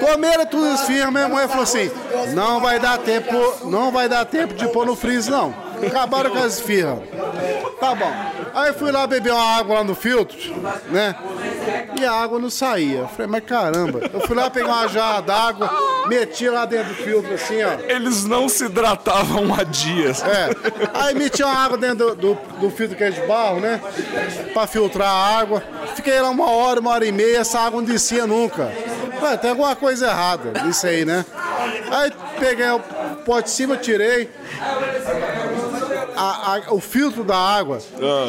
Comeram 0.00 0.46
todas 0.46 0.74
as 0.74 0.80
esfias, 0.80 1.10
minha 1.10 1.28
mãe 1.28 1.48
falou 1.48 1.64
assim: 1.64 1.90
não 2.34 2.60
vai 2.60 2.78
dar 2.78 2.98
tempo, 2.98 3.34
não 3.64 3.90
vai 3.90 4.08
dar 4.08 4.24
tempo 4.24 4.54
de 4.54 4.68
pôr 4.68 4.86
no 4.86 4.94
freezer, 4.94 5.32
não. 5.32 5.54
Acabaram 5.86 6.30
com 6.30 6.38
as 6.38 6.58
esfias. 6.58 6.98
Tá 7.80 7.94
bom. 7.94 8.12
Aí 8.54 8.68
eu 8.68 8.74
fui 8.74 8.92
lá 8.92 9.06
beber 9.06 9.32
uma 9.32 9.56
água 9.56 9.76
lá 9.76 9.84
no 9.84 9.94
filtro, 9.94 10.38
né? 10.90 11.14
E 11.98 12.04
a 12.04 12.12
água 12.12 12.38
não 12.38 12.50
saía. 12.50 13.00
Eu 13.00 13.08
falei, 13.08 13.26
mas 13.26 13.44
caramba. 13.44 14.10
Eu 14.12 14.20
fui 14.20 14.36
lá 14.36 14.50
pegar 14.50 14.68
uma 14.68 14.88
jarra 14.88 15.20
d'água, 15.20 15.70
meti 16.08 16.48
lá 16.48 16.64
dentro 16.64 16.88
do 16.88 16.94
filtro 16.94 17.34
assim, 17.34 17.62
ó. 17.62 17.78
Eles 17.88 18.24
não 18.24 18.48
se 18.48 18.64
hidratavam 18.64 19.54
há 19.54 19.64
dias. 19.64 20.22
É. 20.22 20.50
Aí 20.94 21.14
meti 21.14 21.42
uma 21.42 21.54
água 21.54 21.78
dentro 21.78 22.14
do, 22.14 22.14
do, 22.14 22.38
do 22.60 22.70
filtro 22.70 22.96
que 22.96 23.04
é 23.04 23.10
de 23.10 23.20
barro, 23.22 23.60
né? 23.60 23.80
Pra 24.52 24.66
filtrar 24.66 25.08
a 25.08 25.38
água. 25.38 25.62
Fiquei 25.94 26.20
lá 26.20 26.30
uma 26.30 26.50
hora, 26.50 26.80
uma 26.80 26.90
hora 26.90 27.06
e 27.06 27.12
meia, 27.12 27.38
essa 27.38 27.60
água 27.60 27.80
não 27.80 27.88
descia 27.88 28.26
nunca. 28.26 28.72
Ué, 29.22 29.36
tem 29.36 29.50
alguma 29.50 29.76
coisa 29.76 30.06
errada 30.06 30.62
nisso 30.64 30.86
aí, 30.86 31.04
né? 31.04 31.24
Aí 31.90 32.12
peguei 32.40 32.68
o 32.70 32.80
pote 33.24 33.44
de 33.44 33.50
cima, 33.50 33.76
tirei. 33.76 34.28
A- 36.16 36.56
a- 36.68 36.72
o 36.74 36.80
filtro 36.80 37.24
da 37.24 37.36
água 37.36 37.78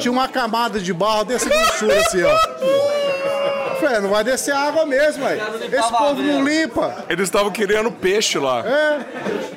tinha 0.02 0.12
uma 0.12 0.28
camada 0.28 0.80
de 0.80 0.94
barro 0.94 1.24
dessa 1.26 1.50
grossura 1.50 2.00
assim, 2.00 2.22
ó. 2.24 2.94
Falei, 3.80 4.00
não 4.00 4.10
vai 4.10 4.24
descer 4.24 4.54
água 4.56 4.86
mesmo, 4.86 5.26
aí. 5.26 5.38
Esse 5.40 5.90
povo 5.92 6.22
não 6.22 6.42
limpa. 6.44 7.04
Eles 7.10 7.24
estavam 7.26 7.52
querendo 7.52 7.92
peixe 7.92 8.40
lá. 8.40 8.60
É, 8.66 9.00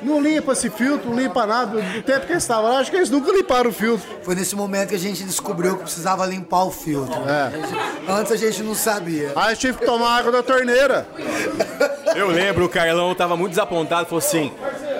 não 0.03 0.19
limpa 0.21 0.51
esse 0.51 0.69
filtro, 0.69 1.09
não 1.11 1.17
limpa 1.17 1.45
nada. 1.45 1.79
Do 1.79 2.01
tempo 2.01 2.25
que 2.25 2.33
eles 2.33 2.43
estavam 2.43 2.69
lá, 2.69 2.79
acho 2.79 2.91
que 2.91 2.97
eles 2.97 3.09
nunca 3.09 3.31
limparam 3.31 3.69
o 3.69 3.73
filtro. 3.73 4.05
Foi 4.23 4.35
nesse 4.35 4.53
momento 4.53 4.89
que 4.89 4.95
a 4.95 4.99
gente 4.99 5.23
descobriu 5.23 5.77
que 5.77 5.83
precisava 5.83 6.25
limpar 6.25 6.65
o 6.65 6.71
filtro. 6.71 7.15
É. 7.25 8.11
Antes 8.11 8.33
a 8.33 8.35
gente 8.35 8.61
não 8.63 8.75
sabia. 8.75 9.31
Aí 9.33 9.53
eu 9.53 9.57
tive 9.57 9.77
que 9.77 9.85
tomar 9.85 10.17
água 10.17 10.31
da 10.31 10.43
torneira. 10.43 11.07
Eu 12.13 12.27
lembro, 12.27 12.65
o 12.65 12.69
Carlão 12.69 13.15
tava 13.15 13.37
muito 13.37 13.51
desapontado, 13.51 14.07
falou 14.07 14.19
assim: 14.19 14.51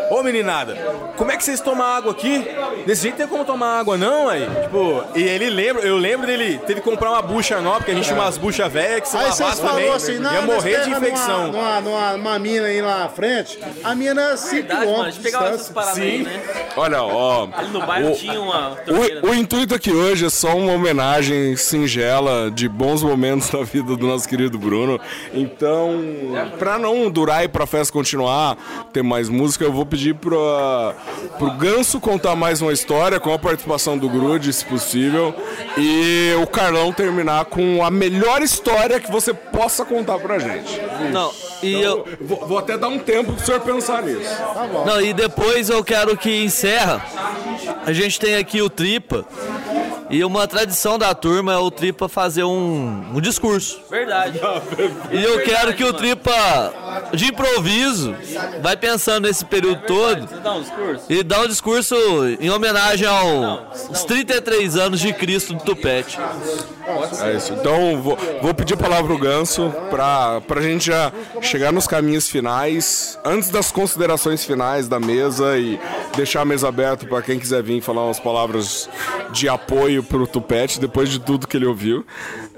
Ô 0.09 0.23
meninada, 0.23 0.75
como 1.17 1.31
é 1.31 1.37
que 1.37 1.43
vocês 1.43 1.59
tomam 1.59 1.85
água 1.85 2.11
aqui? 2.11 2.45
Desse 2.85 3.03
jeito 3.03 3.15
tem 3.17 3.27
como 3.27 3.43
tomar 3.43 3.79
água, 3.79 3.97
não, 3.97 4.29
aí? 4.29 4.47
Tipo, 4.63 5.03
e 5.15 5.21
ele 5.21 5.49
lembra, 5.49 5.83
eu 5.83 5.97
lembro 5.97 6.25
dele, 6.27 6.59
teve 6.59 6.79
que 6.81 6.89
comprar 6.89 7.11
uma 7.11 7.21
bucha 7.21 7.59
nova, 7.59 7.77
porque 7.77 7.91
a 7.91 7.95
gente 7.95 8.05
tinha 8.05 8.15
umas 8.17 8.37
buchas 8.37 8.71
velhas 8.71 9.01
que 9.01 9.09
se 9.09 9.17
Aí 9.17 9.25
vocês 9.25 9.39
lavasse 9.39 9.61
também. 9.61 9.75
falaram 9.75 9.93
assim, 9.93 10.19
não, 10.19 10.33
ia 10.33 10.41
morrer 10.43 10.81
de 10.83 10.89
infecção. 10.91 11.51
Numa, 11.51 11.81
numa, 11.81 12.17
numa 12.17 12.39
mina 12.39 12.67
aí 12.67 12.81
lá 12.81 12.99
na 12.99 13.09
frente, 13.09 13.59
a 13.83 13.93
mina 13.95 14.21
é 14.31 14.37
5 14.37 14.55
Verdade, 14.67 14.85
mano. 14.85 15.03
A 15.03 15.09
gente 15.09 15.21
pegava 15.23 15.45
essas 15.47 15.57
distância. 15.67 15.73
paradas 15.73 16.01
aí, 16.01 16.17
né? 16.23 16.41
Olha, 16.77 17.03
ó. 17.03 17.47
Ali 17.53 17.69
no 17.69 17.85
bairro 17.85 18.11
o- 18.11 18.15
tinha 18.15 18.39
uma. 18.39 18.77
O, 19.23 19.27
o 19.29 19.33
intuito 19.35 19.75
aqui 19.75 19.91
hoje 19.91 20.25
é 20.25 20.29
só 20.29 20.55
uma 20.55 20.71
homenagem 20.73 21.55
singela 21.57 22.49
de 22.49 22.69
bons 22.69 23.03
momentos 23.03 23.49
da 23.51 23.63
vida 23.63 23.95
do 23.95 24.07
nosso 24.07 24.27
querido 24.27 24.57
Bruno. 24.57 24.99
Então, 25.33 26.01
pra 26.57 26.77
não 26.79 27.09
durar 27.09 27.43
e 27.43 27.47
pra 27.47 27.65
festa 27.65 27.91
continuar, 27.91 28.55
ter 28.93 29.03
mais 29.03 29.27
música, 29.29 29.63
eu 29.65 29.71
vou 29.73 29.85
pedir 29.85 29.96
pra, 30.13 30.95
pro 31.37 31.51
Ganso 31.51 31.99
contar 31.99 32.35
mais 32.35 32.61
uma 32.61 32.71
história 32.71 33.19
com 33.19 33.33
a 33.33 33.39
participação 33.39 33.97
do 33.97 34.09
Grude, 34.09 34.53
se 34.53 34.65
possível, 34.65 35.33
e 35.77 36.33
o 36.41 36.47
Carlão 36.47 36.91
terminar 36.93 37.45
com 37.45 37.83
a 37.83 37.89
melhor 37.89 38.41
história 38.41 38.99
que 38.99 39.11
você 39.11 39.33
possa 39.33 39.83
contar 39.83 40.19
pra 40.19 40.39
gente. 40.39 40.79
Não, 41.11 41.31
e 41.61 41.73
eu. 41.81 42.05
Vou, 42.21 42.47
vou 42.47 42.57
até 42.57 42.77
dar 42.77 42.87
um 42.87 42.99
tempo 42.99 43.33
pro 43.33 43.45
senhor 43.45 43.61
pensar 43.61 44.03
nisso. 44.03 44.29
Não, 44.85 45.01
e 45.01 45.13
depois 45.13 45.69
eu 45.69 45.83
quero 45.83 46.15
que 46.15 46.43
encerra. 46.43 47.03
A 47.85 47.91
gente 47.93 48.19
tem 48.19 48.35
aqui 48.35 48.61
o 48.61 48.69
Tripa. 48.69 49.25
E 50.09 50.23
uma 50.23 50.47
tradição 50.47 50.97
da 50.97 51.13
turma 51.13 51.53
é 51.53 51.57
o 51.57 51.69
Tripa 51.69 52.07
fazer 52.07 52.43
um, 52.43 53.05
um 53.13 53.19
discurso. 53.19 53.81
Verdade. 53.89 54.39
E 55.11 55.21
eu 55.21 55.43
quero 55.43 55.73
que 55.73 55.83
o 55.83 55.91
Tripa, 55.91 56.73
de 57.13 57.25
improviso, 57.25 58.15
vai 58.61 58.75
pensando 58.75 59.27
nesse 59.27 59.45
período 59.45 59.81
todo 59.85 60.27
e 61.09 61.23
dá 61.23 61.41
um 61.41 61.47
discurso 61.47 61.95
em 62.39 62.49
homenagem 62.49 63.07
aos 63.07 64.03
33 64.03 64.75
anos 64.77 64.99
de 64.99 65.13
Cristo 65.13 65.53
do 65.53 65.63
Tupete. 65.63 66.17
É 67.21 67.35
isso. 67.35 67.53
Então, 67.53 68.01
vou, 68.01 68.17
vou 68.41 68.53
pedir 68.53 68.75
a 68.75 68.77
palavra 68.77 69.05
pro 69.05 69.17
Ganso 69.17 69.73
pra, 69.89 70.41
pra 70.41 70.61
gente 70.61 70.87
já 70.87 71.11
chegar 71.41 71.71
nos 71.71 71.87
caminhos 71.87 72.29
finais, 72.29 73.19
antes 73.25 73.49
das 73.49 73.71
considerações 73.71 74.45
finais 74.45 74.87
da 74.87 74.99
mesa 74.99 75.57
e 75.57 75.79
deixar 76.15 76.41
a 76.41 76.45
mesa 76.45 76.67
aberta 76.67 77.05
pra 77.05 77.21
quem 77.21 77.39
quiser 77.39 77.61
vir 77.61 77.81
falar 77.81 78.05
umas 78.05 78.19
palavras 78.19 78.89
de 79.31 79.49
apoio 79.49 80.01
pro 80.01 80.25
Tupete, 80.25 80.79
depois 80.79 81.09
de 81.09 81.19
tudo 81.19 81.47
que 81.47 81.57
ele 81.57 81.65
ouviu. 81.65 82.05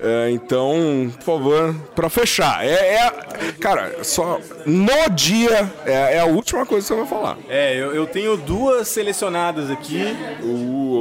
É, 0.01 0.31
então, 0.31 1.11
por 1.17 1.23
favor, 1.23 1.75
pra 1.93 2.09
fechar. 2.09 2.65
É, 2.65 2.95
é- 2.95 3.11
cara, 3.59 4.01
só 4.03 4.39
no 4.65 5.09
dia 5.13 5.69
é, 5.85 6.15
é 6.15 6.19
a 6.19 6.25
última 6.25 6.65
coisa 6.65 6.87
que 6.87 6.93
você 6.93 6.99
vai 7.01 7.09
falar. 7.09 7.37
É, 7.49 7.75
eu, 7.75 7.93
eu 7.93 8.07
tenho 8.07 8.37
duas 8.37 8.87
selecionadas 8.87 9.69
aqui. 9.69 10.15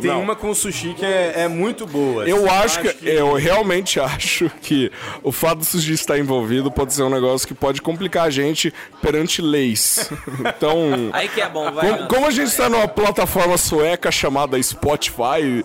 Tem 0.03 0.11
não. 0.11 0.21
uma 0.23 0.35
com 0.35 0.53
sushi 0.53 0.95
que 0.95 1.05
é, 1.05 1.43
é 1.43 1.49
muito 1.49 1.87
boa. 1.87 2.29
Eu 2.29 2.51
acho 2.51 2.81
que, 2.81 3.09
eu 3.09 3.35
realmente 3.35 4.01
acho 4.01 4.51
que 4.63 4.91
o 5.23 5.31
fato 5.31 5.59
do 5.59 5.65
sushi 5.65 5.93
estar 5.93 6.19
envolvido 6.19 6.71
pode 6.71 6.93
ser 6.93 7.05
um 7.05 7.11
negócio 7.11 7.47
que 7.47 7.55
pode 7.55 7.81
complicar 7.81 8.27
a 8.27 8.31
gente 8.31 8.73
perante 9.01 9.41
leis. 9.41 10.11
Então, 10.59 11.11
Aí 11.13 11.29
que 11.29 11.41
é 11.41 11.49
bom, 11.49 11.71
vai. 11.71 11.91
como, 11.91 12.09
como 12.09 12.27
a 12.27 12.31
gente 12.31 12.49
está 12.49 12.69
numa 12.69 12.89
plataforma 12.89 13.57
sueca 13.57 14.11
chamada 14.11 14.61
Spotify, 14.63 15.63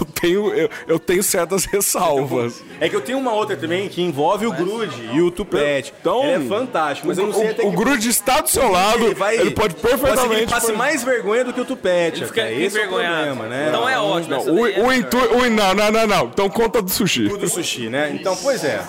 eu 0.00 0.06
tenho, 0.20 0.52
eu, 0.52 0.70
eu 0.86 0.98
tenho 0.98 1.22
certas 1.22 1.64
ressalvas. 1.64 2.62
É 2.80 2.88
que 2.88 2.96
eu 2.96 3.00
tenho 3.00 3.18
uma 3.18 3.32
outra 3.32 3.56
também 3.56 3.88
que 3.88 4.02
envolve 4.02 4.46
o 4.46 4.52
Grude 4.52 5.10
e 5.12 5.20
o 5.20 5.30
Tupete. 5.30 5.92
Então, 6.00 6.24
Ele 6.24 6.44
é 6.44 6.48
fantástico, 6.48 7.08
mas 7.08 7.18
eu 7.18 7.26
não 7.26 7.32
sei 7.32 7.48
o, 7.48 7.50
até 7.50 7.62
o 7.62 7.70
que 7.70 7.76
Grude 7.76 8.08
está 8.08 8.40
do 8.40 8.48
seu 8.48 8.70
lado, 8.70 9.06
ele, 9.06 9.14
pode 9.14 9.70
Pode 9.70 9.74
ser 9.74 9.80
que 9.80 9.86
ele 9.86 9.98
perfeitamente... 9.98 10.46
passe 10.46 10.72
mais 10.72 11.02
vergonha 11.02 11.44
do 11.44 11.52
que 11.52 11.60
o 11.60 11.64
Tupete. 11.64 12.24
fica 12.24 12.42
até. 12.42 12.54
Esse 12.54 12.78
é 12.78 12.86
o 12.86 12.88
problema, 12.88 13.46
né? 13.46 13.66
Então 13.68 13.88
é 13.88 13.98
ótimo. 13.98 14.30
Não, 14.30 14.54
o, 14.54 14.66
é 14.66 14.80
o 14.80 14.92
intu... 14.92 15.16
o, 15.16 15.50
não, 15.50 15.74
não, 15.74 15.90
não, 15.90 16.06
não. 16.06 16.24
Então 16.26 16.48
conta 16.48 16.82
do 16.82 16.90
sushi. 16.90 17.28
do 17.28 17.48
sushi, 17.48 17.88
né? 17.88 18.10
Então, 18.14 18.36
pois 18.36 18.64
é. 18.64 18.82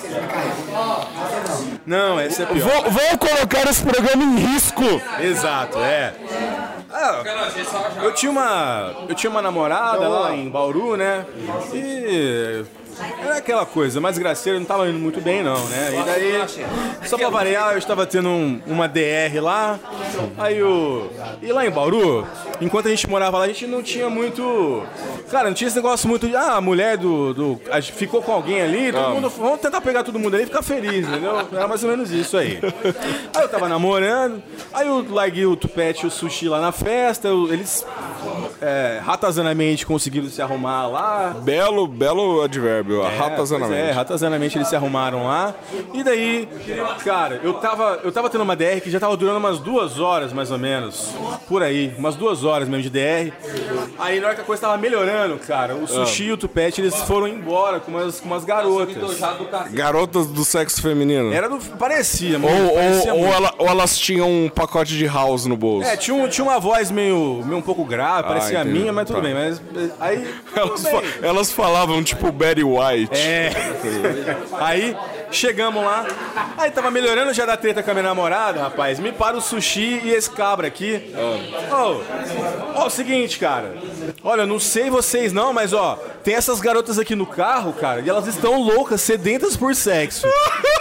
Não, 1.85 2.19
essa 2.19 2.43
é 2.43 2.45
pior. 2.45 2.69
Vou, 2.69 2.91
vou 2.91 3.17
colocar 3.17 3.69
esse 3.69 3.83
programa 3.83 4.23
em 4.23 4.37
risco. 4.37 4.83
Exato, 5.21 5.77
é. 5.79 6.13
Ah, 6.93 7.21
eu 8.03 8.13
tinha 8.13 8.31
uma. 8.31 8.93
Eu 9.07 9.15
tinha 9.15 9.29
uma 9.29 9.41
namorada 9.41 10.07
lá 10.07 10.35
em 10.35 10.49
Bauru, 10.49 10.97
né? 10.97 11.25
E. 11.73 12.65
Era 13.23 13.37
aquela 13.37 13.65
coisa, 13.65 13.99
mais 14.01 14.17
graceira, 14.17 14.59
não 14.59 14.65
tava 14.65 14.87
indo 14.89 14.99
muito 14.99 15.21
bem 15.21 15.43
não, 15.43 15.57
né? 15.67 15.89
E 15.99 16.03
daí, 16.03 16.67
só 17.07 17.17
pra 17.17 17.29
variar, 17.29 17.71
eu 17.73 17.77
estava 17.77 18.05
tendo 18.05 18.29
um- 18.29 18.61
uma 18.67 18.87
DR 18.87 19.39
lá, 19.41 19.79
aí 20.37 20.61
o... 20.61 21.07
E 21.41 21.51
lá 21.51 21.65
em 21.65 21.69
Bauru, 21.71 22.27
enquanto 22.59 22.87
a 22.87 22.89
gente 22.89 23.07
morava 23.09 23.37
lá, 23.37 23.45
a 23.45 23.47
gente 23.47 23.65
não 23.67 23.81
tinha 23.81 24.09
muito... 24.09 24.83
Cara, 25.29 25.47
não 25.47 25.53
tinha 25.53 25.67
esse 25.67 25.75
negócio 25.77 26.07
muito 26.09 26.27
de, 26.27 26.35
ah, 26.35 26.55
a 26.55 26.61
mulher 26.61 26.97
do... 26.97 27.33
do 27.33 27.61
a 27.71 27.81
ficou 27.81 28.21
com 28.21 28.31
alguém 28.31 28.61
ali, 28.61 28.91
todo 28.91 29.09
mundo... 29.15 29.29
Vamos 29.29 29.59
tentar 29.61 29.81
pegar 29.81 30.03
todo 30.03 30.19
mundo 30.19 30.33
ali 30.35 30.43
e 30.43 30.47
ficar 30.47 30.61
feliz, 30.61 31.07
entendeu? 31.07 31.37
Era 31.51 31.67
mais 31.67 31.83
ou 31.83 31.89
menos 31.89 32.11
isso 32.11 32.37
aí. 32.37 32.59
Aí 33.35 33.43
eu 33.43 33.49
tava 33.49 33.67
namorando, 33.69 34.41
aí 34.73 34.87
eu 34.87 35.05
larguei 35.09 35.45
o 35.45 35.55
tupete 35.55 36.03
e 36.03 36.07
o 36.07 36.11
sushi 36.11 36.47
lá 36.49 36.59
na 36.59 36.71
festa, 36.71 37.27
eu- 37.27 37.51
eles 37.51 37.85
é, 38.61 38.99
ratazanamente 39.03 39.85
conseguiram 39.85 40.29
se 40.29 40.41
arrumar 40.41 40.87
lá. 40.87 41.35
Belo, 41.41 41.87
belo 41.87 42.41
advérbio, 42.41 43.03
É, 43.03 43.17
ratazanamente. 43.17 43.81
É, 43.89 43.91
ratazanamente 43.91 44.57
eles 44.57 44.67
se 44.67 44.75
arrumaram 44.75 45.25
lá. 45.25 45.53
E 45.93 46.03
daí, 46.03 46.47
cara, 47.03 47.39
eu 47.43 47.53
tava, 47.55 47.99
eu 48.03 48.11
tava 48.11 48.29
tendo 48.29 48.41
uma 48.43 48.55
DR 48.55 48.79
que 48.81 48.89
já 48.91 48.99
tava 48.99 49.17
durando 49.17 49.37
umas 49.37 49.59
duas 49.59 49.99
horas, 49.99 50.31
mais 50.31 50.51
ou 50.51 50.57
menos. 50.57 51.11
Por 51.47 51.63
aí, 51.63 51.93
umas 51.97 52.15
duas 52.15 52.43
horas 52.43 52.67
mesmo 52.69 52.83
de 52.83 52.89
DR. 52.89 53.33
Aí 53.99 54.19
na 54.19 54.27
hora 54.27 54.35
que 54.35 54.41
a 54.41 54.45
coisa 54.45 54.61
tava 54.61 54.77
melhorando, 54.77 55.37
cara, 55.39 55.75
o 55.75 55.87
sushi 55.87 56.25
e 56.25 56.31
o 56.31 56.37
tupete, 56.37 56.81
eles 56.81 56.95
foram 57.01 57.27
embora 57.27 57.79
com 57.79 57.91
umas, 57.91 58.19
com 58.19 58.27
umas 58.27 58.45
garotas. 58.45 59.19
Garotas 59.71 60.27
do 60.27 60.45
sexo 60.45 60.81
feminino. 60.81 61.33
Era 61.33 61.49
do. 61.49 61.57
Parecia, 61.77 62.37
Ou, 62.37 62.41
parecia 62.75 63.13
ou, 63.13 63.19
ou, 63.19 63.25
muito. 63.25 63.35
ela- 63.35 63.53
ou 63.57 63.67
elas 63.67 63.97
tinham 63.97 64.29
um 64.29 64.49
pacote 64.49 64.95
de 64.97 65.05
house 65.07 65.45
no 65.45 65.57
bolso. 65.57 65.87
É, 65.89 65.95
tinha, 65.97 66.15
um- 66.15 66.27
tinha 66.27 66.43
uma 66.45 66.59
voz 66.59 66.91
meio, 66.91 67.41
meio 67.45 67.57
um 67.57 67.61
pouco 67.61 67.83
grave, 67.85 68.27
parecia 68.27 68.50
a 68.57 68.63
minha, 68.63 68.91
mas 68.93 69.05
tudo 69.07 69.17
Tá. 69.17 69.21
bem. 69.21 69.33
Mas 69.33 69.61
aí. 69.99 70.27
Elas, 70.55 70.83
fa- 70.87 71.01
elas 71.21 71.51
falavam 71.51 72.03
tipo 72.03 72.31
Betty 72.31 72.63
White. 72.63 73.15
É. 73.17 73.51
Aí 74.59 74.95
chegamos 75.31 75.83
lá. 75.83 76.05
Aí 76.57 76.69
tava 76.71 76.91
melhorando 76.91 77.33
já 77.33 77.45
da 77.45 77.55
treta 77.55 77.81
com 77.81 77.89
a 77.91 77.93
minha 77.93 78.03
namorada, 78.03 78.61
rapaz. 78.61 78.99
Me 78.99 79.11
para 79.11 79.37
o 79.37 79.41
sushi 79.41 80.01
e 80.03 80.11
esse 80.11 80.29
cabra 80.29 80.67
aqui. 80.67 81.13
Ó, 81.71 82.01
ó, 82.75 82.85
o 82.87 82.89
seguinte, 82.89 83.39
cara. 83.39 83.75
Olha, 84.23 84.41
eu 84.41 84.47
não 84.47 84.59
sei 84.59 84.89
vocês 84.89 85.31
não, 85.31 85.53
mas 85.53 85.71
ó, 85.73 85.95
tem 86.23 86.35
essas 86.35 86.59
garotas 86.59 86.99
aqui 86.99 87.15
no 87.15 87.25
carro, 87.25 87.73
cara, 87.73 88.01
e 88.01 88.09
elas 88.09 88.27
estão 88.27 88.59
loucas, 88.61 89.01
sedentas 89.01 89.55
por 89.55 89.73
sexo. 89.73 90.27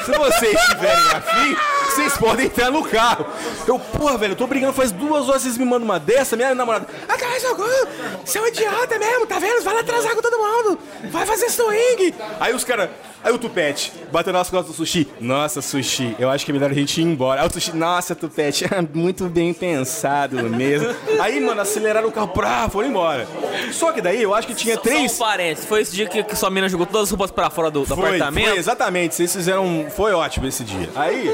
Se 0.05 0.11
vocês 0.13 0.61
tiverem 0.67 1.05
afim, 1.15 1.57
vocês 1.91 2.17
podem 2.17 2.47
entrar 2.47 2.71
no 2.71 2.83
carro. 2.85 3.27
Eu, 3.67 3.79
porra, 3.79 4.17
velho, 4.17 4.33
eu 4.33 4.37
tô 4.37 4.47
brigando 4.47 4.73
faz 4.73 4.93
duas 4.93 5.29
horas, 5.29 5.43
vocês 5.43 5.59
me 5.59 5.65
mandam 5.65 5.85
uma 5.85 5.99
dessa, 5.99 6.37
minha 6.37 6.55
namorada. 6.55 6.87
Ah, 7.09 7.17
cara, 7.17 7.39
você 8.25 8.39
é 8.39 8.43
um 8.43 8.47
idiota 8.47 8.99
mesmo, 8.99 9.27
tá 9.27 9.39
vendo? 9.39 9.63
Vai 9.63 9.75
lá 9.75 9.83
transar 9.83 10.15
com 10.15 10.23
todo 10.23 10.39
mundo. 10.39 10.79
Vai 11.11 11.27
fazer 11.27 11.51
swing. 11.51 12.15
Aí 12.39 12.55
os 12.55 12.65
caras. 12.65 12.91
Aí 13.23 13.33
o 13.33 13.39
Tupete, 13.39 13.93
batendo 14.11 14.39
nas 14.39 14.49
costas 14.49 14.75
do 14.75 14.77
sushi. 14.77 15.07
Nossa, 15.21 15.61
sushi, 15.61 16.17
eu 16.19 16.31
acho 16.31 16.45
que 16.45 16.51
é 16.51 16.55
melhor 16.55 16.71
a 16.71 16.75
gente 16.75 17.01
ir 17.01 17.05
embora. 17.05 17.43
Aí 17.43 17.47
o 17.47 17.53
sushi, 17.53 17.77
nossa, 17.77 18.15
Tupete, 18.15 18.65
muito 18.95 19.27
bem 19.27 19.53
pensado 19.53 20.37
mesmo. 20.49 20.89
Aí, 21.21 21.39
mano, 21.41 21.61
aceleraram 21.61 22.09
o 22.09 22.13
carro, 22.13 22.29
pra, 22.29 22.69
foram 22.69 22.89
embora. 22.89 23.29
Só 23.73 23.93
que 23.93 24.01
daí 24.01 24.23
eu 24.23 24.35
acho 24.35 24.47
que 24.47 24.55
tinha 24.55 24.77
três. 24.77 25.13
Só 25.13 25.25
um 25.25 25.27
parênteses. 25.29 25.67
Foi 25.67 25.83
esse 25.83 25.95
dia 25.95 26.07
que, 26.07 26.23
que 26.23 26.35
sua 26.37 26.51
mina 26.51 26.69
jogou 26.69 26.87
todas 26.87 27.05
as 27.05 27.11
roupas 27.11 27.31
pra 27.31 27.51
fora 27.51 27.71
do, 27.71 27.81
do 27.81 27.95
Foi, 27.95 28.07
apartamento? 28.17 28.49
foi, 28.49 28.59
exatamente. 28.59 29.15
Vocês 29.15 29.33
fizeram. 29.35 29.87
Foi 29.95 30.13
ótimo 30.13 30.47
esse 30.47 30.65
dia. 30.65 30.89
Aí, 30.95 31.31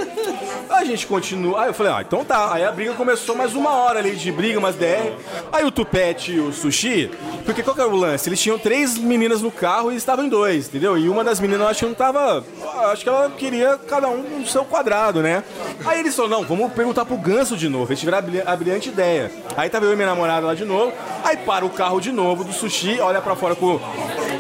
a 0.70 0.84
gente 0.84 1.06
continua. 1.06 1.62
Aí 1.62 1.68
eu 1.68 1.74
falei, 1.74 1.92
ah, 1.92 2.02
então 2.06 2.24
tá. 2.24 2.52
Aí 2.52 2.64
a 2.64 2.72
briga 2.72 2.94
começou 2.94 3.34
mais 3.36 3.54
uma 3.54 3.70
hora 3.70 4.00
ali 4.00 4.16
de 4.16 4.32
briga, 4.32 4.58
umas 4.58 4.74
DR. 4.74 5.12
Aí 5.52 5.64
o 5.64 5.70
Tupete 5.70 6.32
e 6.32 6.40
o 6.40 6.52
Sushi. 6.52 7.10
Porque 7.44 7.62
qual 7.62 7.74
que 7.74 7.80
era 7.80 7.90
o 7.90 7.96
lance? 7.96 8.28
Eles 8.28 8.40
tinham 8.40 8.58
três 8.58 8.98
meninas 8.98 9.40
no 9.42 9.50
carro 9.50 9.92
e 9.92 9.96
estavam 9.96 10.24
em 10.24 10.28
dois, 10.28 10.66
entendeu? 10.68 10.98
E 10.98 11.08
uma 11.08 11.22
das 11.22 11.38
meninas 11.38 11.75
acho 11.76 11.80
que 11.80 11.86
não 11.86 11.94
tava. 11.94 12.42
Acho 12.90 13.02
que 13.02 13.08
ela 13.08 13.30
queria 13.30 13.78
cada 13.88 14.08
um 14.08 14.22
no 14.40 14.46
seu 14.46 14.64
quadrado, 14.64 15.20
né? 15.22 15.44
Aí 15.84 16.00
eles 16.00 16.14
falaram, 16.16 16.40
não, 16.40 16.46
vamos 16.48 16.72
perguntar 16.72 17.04
pro 17.04 17.16
Ganso 17.16 17.56
de 17.56 17.68
novo. 17.68 17.90
Eles 17.90 17.98
tiveram 18.00 18.18
a 18.18 18.22
brilha- 18.22 18.44
a 18.46 18.56
brilhante 18.56 18.88
ideia. 18.88 19.30
Aí 19.56 19.68
tava 19.68 19.84
eu 19.84 19.92
e 19.92 19.96
minha 19.96 20.08
namorada 20.08 20.46
lá 20.46 20.54
de 20.54 20.64
novo. 20.64 20.92
Aí 21.22 21.36
para 21.36 21.64
o 21.66 21.70
carro 21.70 22.00
de 22.00 22.10
novo 22.12 22.44
do 22.44 22.52
sushi, 22.52 22.98
olha 23.00 23.20
pra 23.20 23.36
fora 23.36 23.54
com 23.54 23.78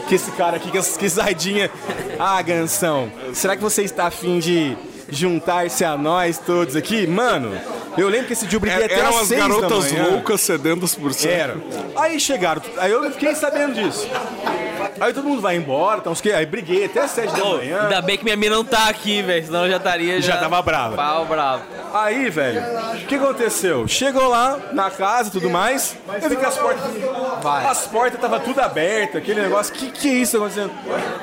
que 0.08 0.14
esse 0.14 0.30
cara 0.32 0.56
aqui, 0.56 0.70
que, 0.70 0.78
esse 0.78 1.10
sardinha. 1.10 1.70
Ah, 2.18 2.40
Gansão, 2.40 3.10
será 3.34 3.54
que 3.56 3.62
você 3.62 3.82
está 3.82 4.06
afim 4.06 4.38
de 4.38 4.76
juntar-se 5.10 5.84
a 5.84 5.96
nós 5.96 6.38
todos 6.38 6.74
aqui? 6.76 7.06
Mano, 7.06 7.52
eu 7.98 8.08
lembro 8.08 8.26
que 8.28 8.32
esse 8.32 8.46
dia 8.46 8.56
eu 8.56 8.60
briguei 8.60 8.82
É, 8.82 8.84
até 8.86 9.00
às 9.02 9.14
seis 9.26 9.28
da 9.28 9.36
garotas 9.48 9.92
manhã. 9.92 10.08
loucas 10.10 10.40
sedentas 10.40 10.94
por 10.94 11.12
sexo. 11.12 11.28
Era. 11.28 11.56
Aí 11.96 12.18
chegaram, 12.20 12.62
aí 12.78 12.90
eu 12.92 13.10
fiquei 13.12 13.34
sabendo 13.34 13.74
disso. 13.74 14.08
Aí 15.00 15.12
todo 15.12 15.24
mundo 15.28 15.40
vai 15.42 15.56
embora, 15.56 15.98
então, 15.98 16.12
os 16.12 16.20
que- 16.20 16.32
aí 16.32 16.46
briguei 16.46 16.84
até 16.86 17.00
às 17.00 17.10
sete 17.10 17.34
da 17.34 17.44
Ô, 17.44 17.56
manhã. 17.58 17.82
ainda 17.82 18.00
bem 18.02 18.16
que 18.18 18.24
minha 18.24 18.36
mina 18.36 18.56
não 18.56 18.64
tá 18.64 18.88
aqui, 18.88 19.22
velho. 19.22 19.44
Senão 19.46 19.64
eu 19.64 19.70
já 19.70 19.76
estaria. 19.76 20.20
Já 20.22 20.36
tava 20.38 20.60
brava. 20.62 20.96
Pau 20.96 21.24
bravo. 21.26 21.62
Aí, 21.94 22.28
velho, 22.30 22.60
o 22.94 23.06
que 23.06 23.14
aconteceu? 23.14 23.86
Chegou 23.88 24.28
lá 24.28 24.58
na 24.72 24.90
casa 24.90 25.28
e 25.28 25.32
tudo 25.32 25.48
mais, 25.50 25.96
eu 26.22 26.28
vi 26.28 26.36
que 26.36 26.44
as 26.44 26.56
portas. 26.56 26.82
As 27.70 27.86
portas 27.86 28.20
tava 28.20 28.40
tudo 28.40 28.60
abertas, 28.60 29.16
aquele 29.22 29.40
negócio. 29.42 29.72
Que 29.74 29.90
que 29.90 30.08
é 30.08 30.12
isso 30.14 30.36
acontecendo? 30.36 30.72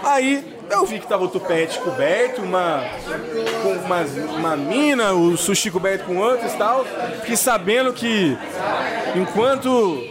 Aí 0.03 0.53
eu 0.69 0.85
vi 0.85 0.99
que 0.99 1.07
tava 1.07 1.23
o 1.23 1.27
tupete 1.27 1.79
coberto, 1.79 2.41
uma. 2.41 2.83
com 3.61 3.69
uma, 3.73 4.01
uma 4.37 4.55
mina, 4.55 5.13
o 5.13 5.37
sushi 5.37 5.69
coberto 5.69 6.05
com 6.05 6.17
outros 6.17 6.53
e 6.53 6.57
tal. 6.57 6.85
Fiquei 7.21 7.35
sabendo 7.35 7.93
que 7.93 8.37
enquanto 9.15 10.01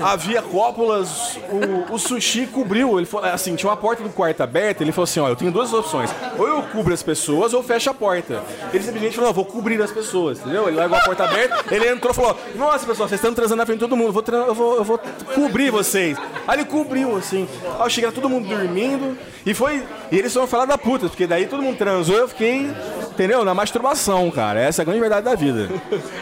havia 0.00 0.42
cópulas, 0.42 1.38
o, 1.50 1.94
o 1.94 1.98
sushi 1.98 2.46
cobriu. 2.46 2.98
Ele 2.98 3.06
falou 3.06 3.28
assim: 3.28 3.54
tinha 3.56 3.70
uma 3.70 3.76
porta 3.76 4.02
do 4.02 4.10
quarto 4.10 4.42
aberta. 4.42 4.82
Ele 4.82 4.92
falou 4.92 5.04
assim: 5.04 5.20
ó, 5.20 5.28
eu 5.28 5.36
tenho 5.36 5.50
duas 5.50 5.72
opções. 5.72 6.10
Ou 6.38 6.46
eu 6.46 6.62
cubro 6.64 6.92
as 6.92 7.02
pessoas 7.02 7.52
ou 7.54 7.62
fecho 7.62 7.90
a 7.90 7.94
porta. 7.94 8.42
Ele 8.72 8.82
simplesmente 8.82 9.14
falou: 9.14 9.28
"Não, 9.28 9.34
vou 9.34 9.44
cobrir 9.44 9.80
as 9.82 9.90
pessoas, 9.90 10.38
entendeu? 10.40 10.68
Ele 10.68 10.76
largou 10.76 10.98
a 10.98 11.02
porta 11.02 11.24
aberta, 11.24 11.74
ele 11.74 11.88
entrou 11.88 12.12
e 12.12 12.14
falou: 12.14 12.38
Nossa, 12.54 12.86
pessoal, 12.86 13.08
vocês 13.08 13.20
estão 13.20 13.34
transando 13.34 13.58
na 13.58 13.66
frente 13.66 13.78
de 13.78 13.84
todo 13.84 13.96
mundo, 13.96 14.08
eu 14.08 14.12
vou, 14.12 14.24
eu 14.46 14.54
vou, 14.54 14.76
eu 14.76 14.84
vou 14.84 15.00
cobrir 15.34 15.70
vocês. 15.70 16.18
Aí 16.46 16.58
ele 16.58 16.64
cobriu, 16.64 17.16
assim. 17.16 17.48
Aí 17.78 17.90
cheguei, 17.90 18.10
todo 18.12 18.28
mundo 18.28 18.48
dormindo. 18.48 19.16
E 19.44 19.54
foi. 19.54 19.82
E 20.10 20.18
eles 20.18 20.32
foram 20.32 20.46
falar 20.46 20.64
da 20.64 20.76
puta, 20.76 21.08
porque 21.08 21.26
daí 21.26 21.46
todo 21.46 21.62
mundo 21.62 21.76
transou 21.76 22.16
eu 22.16 22.28
fiquei. 22.28 22.70
Entendeu? 23.16 23.46
Na 23.46 23.54
masturbação, 23.54 24.30
cara. 24.30 24.60
Essa 24.60 24.82
é 24.82 24.82
a 24.82 24.84
grande 24.84 25.00
verdade 25.00 25.24
da 25.24 25.34
vida. 25.34 25.70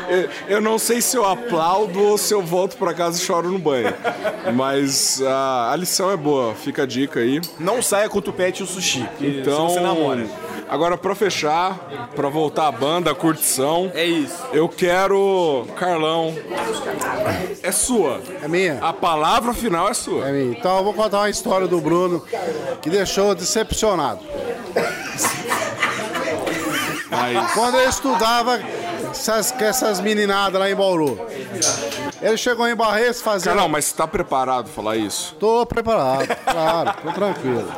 Eu, 0.09 0.29
eu 0.57 0.61
não 0.61 0.79
sei 0.79 1.01
se 1.01 1.17
eu 1.17 1.25
aplaudo 1.25 2.01
ou 2.01 2.17
se 2.17 2.33
eu 2.33 2.41
volto 2.41 2.77
pra 2.77 2.95
casa 2.95 3.19
e 3.19 3.21
choro 3.21 3.51
no 3.51 3.59
banho. 3.59 3.93
Mas 4.55 5.21
a, 5.21 5.73
a 5.73 5.77
lição 5.77 6.09
é 6.13 6.17
boa, 6.17 6.55
fica 6.55 6.85
a 6.85 6.87
dica 6.87 7.19
aí. 7.19 7.41
Não 7.59 7.83
saia 7.83 8.09
com 8.09 8.19
o 8.19 8.23
tupete 8.23 8.61
e 8.61 8.65
o 8.65 8.67
sushi. 8.67 9.05
Então, 9.21 9.69
você 9.71 9.81
namora. 9.81 10.25
Agora, 10.69 10.97
pra 10.97 11.17
fechar, 11.17 12.09
pra 12.15 12.29
voltar 12.29 12.69
a 12.69 12.73
banda, 12.73 13.11
a 13.11 13.15
curtição. 13.15 13.91
É 13.93 14.05
isso. 14.05 14.43
Eu 14.53 14.69
quero. 14.69 15.67
Carlão. 15.77 16.33
É 17.61 17.73
sua. 17.73 18.21
É 18.41 18.47
minha? 18.47 18.79
A 18.81 18.93
palavra 18.93 19.53
final 19.53 19.89
é 19.89 19.95
sua. 19.95 20.29
É 20.29 20.33
minha. 20.33 20.57
Então 20.57 20.79
eu 20.79 20.85
vou 20.85 20.95
contar 20.95 21.19
uma 21.19 21.31
história 21.31 21.67
do 21.67 21.81
Bruno 21.81 22.25
que 22.81 22.89
deixou 22.89 23.35
decepcionado. 23.35 24.21
Quando 27.55 27.77
eu 27.79 27.89
estudava 27.89 28.61
essas, 29.15 29.51
com 29.53 29.65
essas 29.65 30.01
meninadas 30.01 30.61
lá 30.61 30.69
em 30.71 30.75
Bauru. 30.75 31.19
Ele 32.21 32.37
chegou 32.37 32.67
em 32.69 32.75
Barretos 32.75 33.21
fazendo. 33.21 33.53
Carlão, 33.55 33.69
mas 33.69 33.85
você 33.87 33.97
tá 33.97 34.07
preparado 34.07 34.65
pra 34.65 34.73
falar 34.75 34.97
isso? 34.97 35.35
Tô 35.39 35.65
preparado, 35.67 36.27
claro, 36.45 36.95
tô 37.03 37.13
tranquilo. 37.13 37.69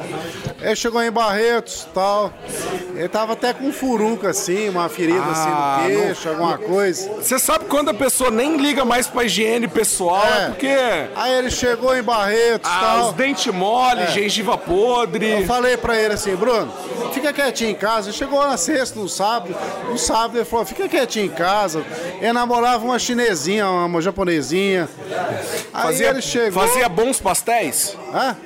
Ele 0.60 0.76
chegou 0.76 1.02
em 1.02 1.10
Barretos 1.10 1.86
e 1.90 1.94
tal. 1.94 2.32
Ele 2.94 3.08
tava 3.08 3.32
até 3.34 3.52
com 3.52 3.64
um 3.66 3.72
furuca 3.72 4.30
assim, 4.30 4.68
uma 4.68 4.88
ferida 4.88 5.20
Ah, 5.22 5.76
assim 5.84 5.92
no 5.94 6.00
queixo, 6.00 6.28
alguma 6.28 6.58
coisa. 6.58 7.10
Você 7.14 7.38
sabe 7.38 7.66
quando 7.66 7.90
a 7.90 7.94
pessoa 7.94 8.30
nem 8.30 8.56
liga 8.56 8.84
mais 8.84 9.06
pra 9.06 9.24
higiene 9.24 9.68
pessoal, 9.68 10.24
é, 10.26 10.46
porque. 10.48 10.74
Aí 11.14 11.32
ele 11.34 11.50
chegou 11.50 11.96
em 11.96 12.02
Barretos 12.02 12.70
e 12.70 12.72
Ah, 12.74 12.80
tal. 12.80 13.08
os 13.08 13.12
dentes 13.14 13.52
mole, 13.52 14.02
É. 14.02 14.06
gengiva 14.08 14.56
podre. 14.56 15.30
Eu 15.40 15.46
falei 15.46 15.76
pra 15.76 15.96
ele 15.96 16.14
assim, 16.14 16.34
Bruno, 16.36 16.72
fica 17.12 17.32
quietinho 17.32 17.70
em 17.70 17.74
casa. 17.74 18.08
Ele 18.08 18.16
chegou 18.16 18.46
na 18.46 18.56
sexta, 18.56 18.98
no 18.98 19.08
sábado. 19.08 19.54
No 19.90 19.98
sábado 19.98 20.36
ele 20.38 20.44
falou, 20.44 20.64
fica 20.64 20.88
quietinho 20.88 21.25
em 21.26 21.30
casa. 21.30 21.84
Ele 22.20 22.32
namorava 22.32 22.84
uma 22.84 22.98
chinesinha, 22.98 23.68
uma 23.68 24.00
japonesinha. 24.00 24.88
Aí 25.72 25.82
Fazia, 25.82 26.08
ele 26.08 26.22
chegou... 26.22 26.62
fazia 26.66 26.88
bons 26.88 27.20
pastéis? 27.20 27.96
Hã? 28.14 28.36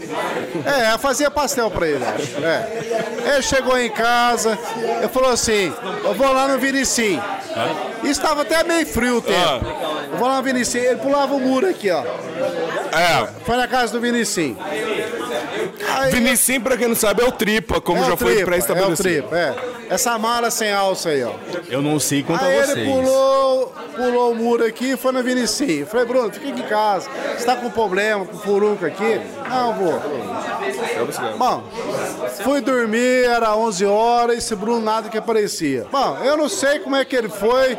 É, 0.67 0.99
fazia 0.99 1.31
pastel 1.31 1.71
pra 1.71 1.87
ele. 1.87 2.05
É. 2.05 3.33
Ele 3.35 3.43
chegou 3.43 3.79
em 3.79 3.91
casa, 3.91 4.59
ele 4.99 5.09
falou 5.09 5.31
assim, 5.31 5.73
eu 6.05 6.15
vou 6.15 6.33
lá 6.33 6.49
no 6.49 6.59
Vinicim. 6.59 7.21
Estava 8.03 8.43
até 8.43 8.65
meio 8.65 8.87
frio 8.87 9.19
o 9.19 9.23
tempo. 9.23 9.67
Eu 10.13 10.19
vou 10.19 10.27
lá 10.27 10.39
no 10.39 10.43
Vinicim, 10.43 10.79
ele 10.79 10.97
pulava 10.97 11.35
o 11.35 11.41
muro 11.41 11.69
aqui, 11.69 11.91
ó. 11.91 12.03
É. 12.03 13.29
Foi 13.45 13.57
na 13.57 13.69
casa 13.69 13.93
do 13.93 14.01
Vinicim. 14.01 14.57
Vinicim, 16.11 16.61
pra 16.61 16.77
quem 16.77 16.89
não 16.89 16.95
sabe, 16.95 17.23
é 17.23 17.27
o 17.27 17.33
tripa, 17.33 17.81
como 17.81 18.03
É 18.03 18.07
já 18.07 18.15
o 18.15 18.17
foi 18.17 18.33
tripa, 18.35 18.47
pré-estabelecido. 18.47 19.09
É 19.09 19.13
o 19.13 19.23
tripa, 19.23 19.37
é. 19.39 19.55
Essa 19.95 20.17
mala 20.19 20.51
sem 20.51 20.73
alça 20.73 21.09
aí, 21.11 21.23
ó. 21.25 21.33
Eu 21.69 21.83
não 21.83 21.99
sei 21.99 22.23
quanto 22.23 22.45
Aí 22.45 22.53
a 22.53 22.57
ele 22.63 22.67
vocês. 22.67 22.89
pulou, 22.89 23.75
pulou 23.97 24.33
o 24.33 24.35
muro 24.37 24.65
aqui 24.65 24.93
e 24.93 24.97
foi 24.97 25.11
na 25.13 25.21
Vinicim. 25.21 25.85
Falei, 25.85 26.07
Bruno, 26.07 26.33
fica 26.33 26.49
aqui 26.49 26.61
em 26.61 26.67
casa. 26.67 27.09
Você 27.37 27.45
tá 27.45 27.57
com 27.57 27.69
problema, 27.71 28.25
com 28.25 28.39
furuca 28.39 28.87
aqui? 28.87 29.21
Não, 29.49 29.75
vou. 29.75 30.01
Bom, 31.37 31.65
fui 32.45 32.61
dormir, 32.61 33.25
era 33.25 33.57
11 33.57 33.85
horas, 33.85 34.39
esse 34.39 34.55
Bruno 34.55 34.81
nada 34.81 35.09
que 35.09 35.19
aparecia. 35.19 35.87
Bom, 35.91 36.19
eu 36.23 36.37
não 36.37 36.49
sei 36.49 36.79
como 36.79 36.95
é 36.97 37.05
que 37.05 37.17
ele 37.17 37.29
foi. 37.29 37.77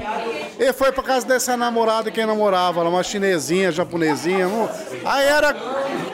Ele 0.59 0.73
foi 0.73 0.91
pra 0.91 1.03
casa 1.03 1.25
dessa 1.25 1.55
namorada 1.55 2.11
que 2.11 2.19
ele 2.19 2.27
namorava, 2.27 2.83
uma 2.83 3.03
chinesinha, 3.03 3.71
japonesinha. 3.71 4.47
não- 4.47 4.69
Aí 5.05 5.25
era 5.27 5.55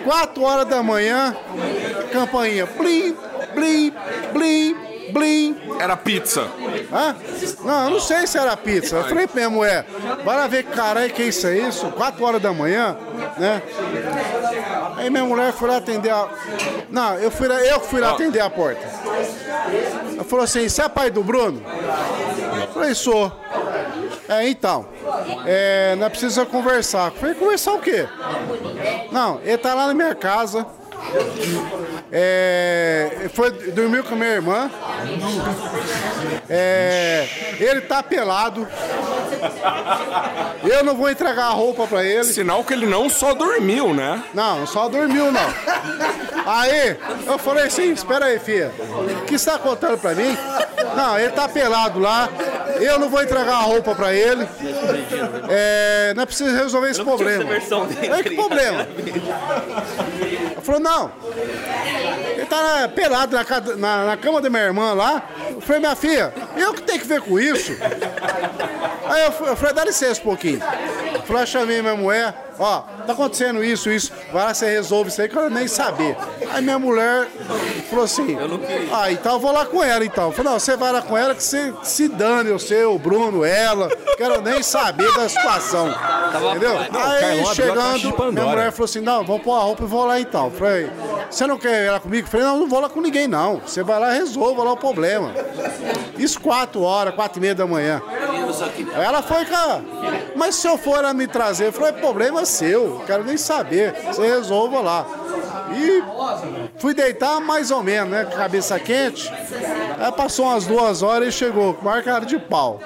4 0.07 0.41
horas 0.41 0.65
da 0.65 0.81
manhã, 0.81 1.35
campainha. 2.13 2.65
Blim, 2.65 3.13
blim, 3.53 3.93
blim, 4.31 4.75
blim. 5.11 5.57
Era 5.77 5.97
pizza. 5.97 6.47
Hã? 6.93 7.13
Não, 7.61 7.83
eu 7.83 7.89
não 7.91 7.99
sei 7.99 8.25
se 8.25 8.37
era 8.37 8.55
pizza. 8.55 8.95
Eu 8.95 9.03
falei 9.03 9.27
minha 9.33 9.49
mulher, 9.49 9.85
vai 10.23 10.37
lá 10.37 10.47
ver, 10.47 10.63
caralho, 10.63 11.11
que 11.11 11.23
isso 11.23 11.45
é 11.45 11.57
isso? 11.57 11.87
4 11.87 12.23
horas 12.23 12.41
da 12.41 12.53
manhã, 12.53 12.95
né? 13.37 13.61
Aí 14.95 15.09
minha 15.09 15.25
mulher 15.25 15.51
foi 15.51 15.67
lá 15.67 15.77
atender 15.77 16.09
a. 16.09 16.29
Não, 16.89 17.15
eu 17.15 17.29
fui 17.29 17.49
lá, 17.49 17.59
eu 17.59 17.81
fui 17.81 17.99
lá 17.99 18.11
atender 18.11 18.39
a 18.39 18.49
porta. 18.49 18.81
Ela 20.13 20.23
falou 20.23 20.45
assim, 20.45 20.69
você 20.69 20.83
é 20.83 20.87
pai 20.87 21.11
do 21.11 21.21
Bruno? 21.21 21.61
Eu 22.61 22.67
falei, 22.69 22.95
sou. 22.95 23.29
É, 24.29 24.47
então. 24.47 24.87
É, 25.45 25.95
nós 25.95 26.09
precisamos 26.09 26.51
conversar. 26.51 27.11
Falei, 27.11 27.35
conversar 27.35 27.73
o 27.73 27.79
quê? 27.79 28.07
Não, 29.11 29.39
ele 29.43 29.57
tá 29.57 29.73
lá 29.73 29.87
na 29.87 29.93
minha 29.93 30.15
casa. 30.15 30.65
É, 32.11 33.29
foi, 33.33 33.51
dormiu 33.71 34.03
com 34.03 34.15
minha 34.15 34.31
irmã. 34.31 34.69
É, 36.49 37.27
ele 37.59 37.81
tá 37.81 38.01
pelado. 38.01 38.67
Eu 40.63 40.83
não 40.83 40.95
vou 40.95 41.09
entregar 41.09 41.45
a 41.45 41.51
roupa 41.51 41.87
pra 41.87 42.03
ele. 42.03 42.23
Sinal 42.25 42.63
que 42.63 42.73
ele 42.73 42.85
não 42.85 43.09
só 43.09 43.33
dormiu, 43.33 43.93
né? 43.93 44.23
Não, 44.33 44.65
só 44.67 44.89
dormiu 44.89 45.31
não. 45.31 45.53
Aí, 46.45 46.97
eu 47.25 47.37
falei 47.37 47.65
assim, 47.65 47.91
espera 47.91 48.25
aí, 48.25 48.39
filha. 48.39 48.71
O 49.21 49.25
que 49.25 49.37
você 49.37 49.49
tá 49.49 49.57
contando 49.57 49.97
pra 49.97 50.13
mim? 50.13 50.37
Não, 50.95 51.17
ele 51.19 51.31
tá 51.31 51.47
pelado 51.47 51.99
lá. 51.99 52.29
Eu 52.79 52.99
não 52.99 53.09
vou 53.09 53.21
entregar 53.21 53.55
a 53.55 53.61
roupa 53.61 53.95
pra 53.95 54.13
ele. 54.13 54.47
É, 55.49 56.13
não 56.15 56.23
é 56.23 56.25
preciso 56.25 56.55
resolver 56.55 56.89
esse 56.89 57.03
problema. 57.03 57.43
É 57.53 58.23
que 58.23 58.35
problema? 58.35 58.87
Ela 60.51 60.61
falou, 60.61 60.81
não. 60.81 61.11
Tá 62.49 62.89
pelado 62.93 63.35
na, 63.35 63.75
na- 63.75 64.05
na 64.05 64.17
cama 64.17 64.41
da 64.41 64.49
minha 64.49 64.63
irmã 64.63 64.93
lá. 64.93 65.21
Eu 65.51 65.61
falei, 65.61 65.79
minha 65.81 65.95
filha, 65.95 66.33
eu 66.55 66.73
que 66.73 66.81
tenho 66.81 66.99
que 66.99 67.07
ver 67.07 67.21
com 67.21 67.39
isso? 67.39 67.73
Aí 69.09 69.21
eu, 69.25 69.47
eu 69.47 69.55
falei, 69.55 69.73
dá 69.73 69.85
licença 69.85 70.19
um 70.21 70.23
pouquinho. 70.23 70.61
Eu 71.13 71.21
falei, 71.21 71.43
eu 71.43 71.47
chamei 71.47 71.81
minha 71.81 71.95
mulher, 71.95 72.33
ó, 72.59 72.81
tá 73.05 73.13
acontecendo 73.13 73.63
isso, 73.63 73.89
isso, 73.89 74.11
vai 74.31 74.45
lá, 74.45 74.53
você 74.53 74.65
resolve 74.69 75.09
isso 75.09 75.21
aí 75.21 75.27
que 75.29 75.35
eu 75.37 75.49
nem 75.49 75.67
saber. 75.67 76.15
Aí 76.53 76.61
minha 76.61 76.77
mulher 76.79 77.27
falou 77.89 78.05
assim, 78.05 78.37
ah, 78.93 79.11
então 79.11 79.33
eu 79.33 79.39
vou 79.39 79.51
lá 79.51 79.65
com 79.65 79.83
ela 79.83 80.03
então. 80.05 80.25
Eu 80.25 80.31
falei, 80.31 80.51
não, 80.51 80.59
você 80.59 80.75
vai 80.77 80.91
lá 80.91 81.01
com 81.01 81.17
ela 81.17 81.33
que 81.35 81.43
você 81.43 81.73
se 81.83 82.07
dane, 82.07 82.49
eu 82.49 82.59
sei, 82.59 82.83
o 82.85 82.97
Bruno, 82.97 83.43
ela, 83.45 83.89
quero 84.17 84.41
nem 84.41 84.61
saber 84.63 85.11
da 85.13 85.27
situação. 85.27 85.87
Entendeu? 86.51 86.77
Aí 86.77 87.45
chegando, 87.55 88.31
minha 88.33 88.45
mulher 88.45 88.71
falou 88.71 88.85
assim, 88.85 89.01
não, 89.01 89.23
vamos 89.23 89.41
pôr 89.43 89.55
a 89.55 89.59
roupa 89.61 89.83
e 89.83 89.87
vou 89.87 90.05
lá 90.05 90.19
então. 90.19 90.45
Eu 90.45 90.51
falei, 90.51 90.89
você 91.29 91.45
não 91.45 91.57
quer 91.57 91.85
ir 91.85 91.91
lá 91.91 91.99
comigo? 91.99 92.27
Eu 92.27 92.31
falei, 92.31 92.45
não, 92.45 92.59
não 92.59 92.67
vou 92.67 92.79
lá 92.79 92.89
com 92.89 93.01
ninguém 93.01 93.27
não. 93.27 93.57
Você 93.57 93.83
vai 93.83 93.99
lá 93.99 94.15
e 94.15 94.19
resolva 94.19 94.63
lá 94.63 94.73
o 94.73 94.77
problema. 94.77 95.31
Isso 96.17 96.39
quatro 96.39 96.81
horas, 96.81 97.13
quatro 97.15 97.39
e 97.39 97.41
meia 97.41 97.55
da 97.55 97.67
manhã. 97.67 98.01
Ela 98.95 99.21
foi, 99.21 99.45
cara, 99.45 99.81
mas 100.35 100.55
se 100.55 100.67
eu 100.67 100.77
for 100.77 100.97
ela 100.97 101.13
me 101.13 101.27
trazer, 101.27 101.67
eu 101.67 101.73
falei, 101.73 101.89
é 101.89 101.93
problema 101.93 102.45
seu, 102.45 103.03
quero 103.05 103.23
nem 103.23 103.37
saber, 103.37 103.93
você 104.05 104.21
resolva 104.21 104.79
lá. 104.79 105.05
E 105.75 106.03
fui 106.77 106.93
deitar 106.93 107.39
mais 107.41 107.71
ou 107.71 107.83
menos, 107.83 108.09
né, 108.09 108.21
a 108.21 108.25
cabeça 108.25 108.79
quente. 108.79 109.31
Aí 109.99 110.11
passou 110.11 110.45
umas 110.45 110.65
duas 110.65 111.03
horas 111.03 111.29
e 111.29 111.31
chegou 111.31 111.73
com 111.73 111.89
cara 112.01 112.25
de 112.25 112.39
pau. 112.39 112.79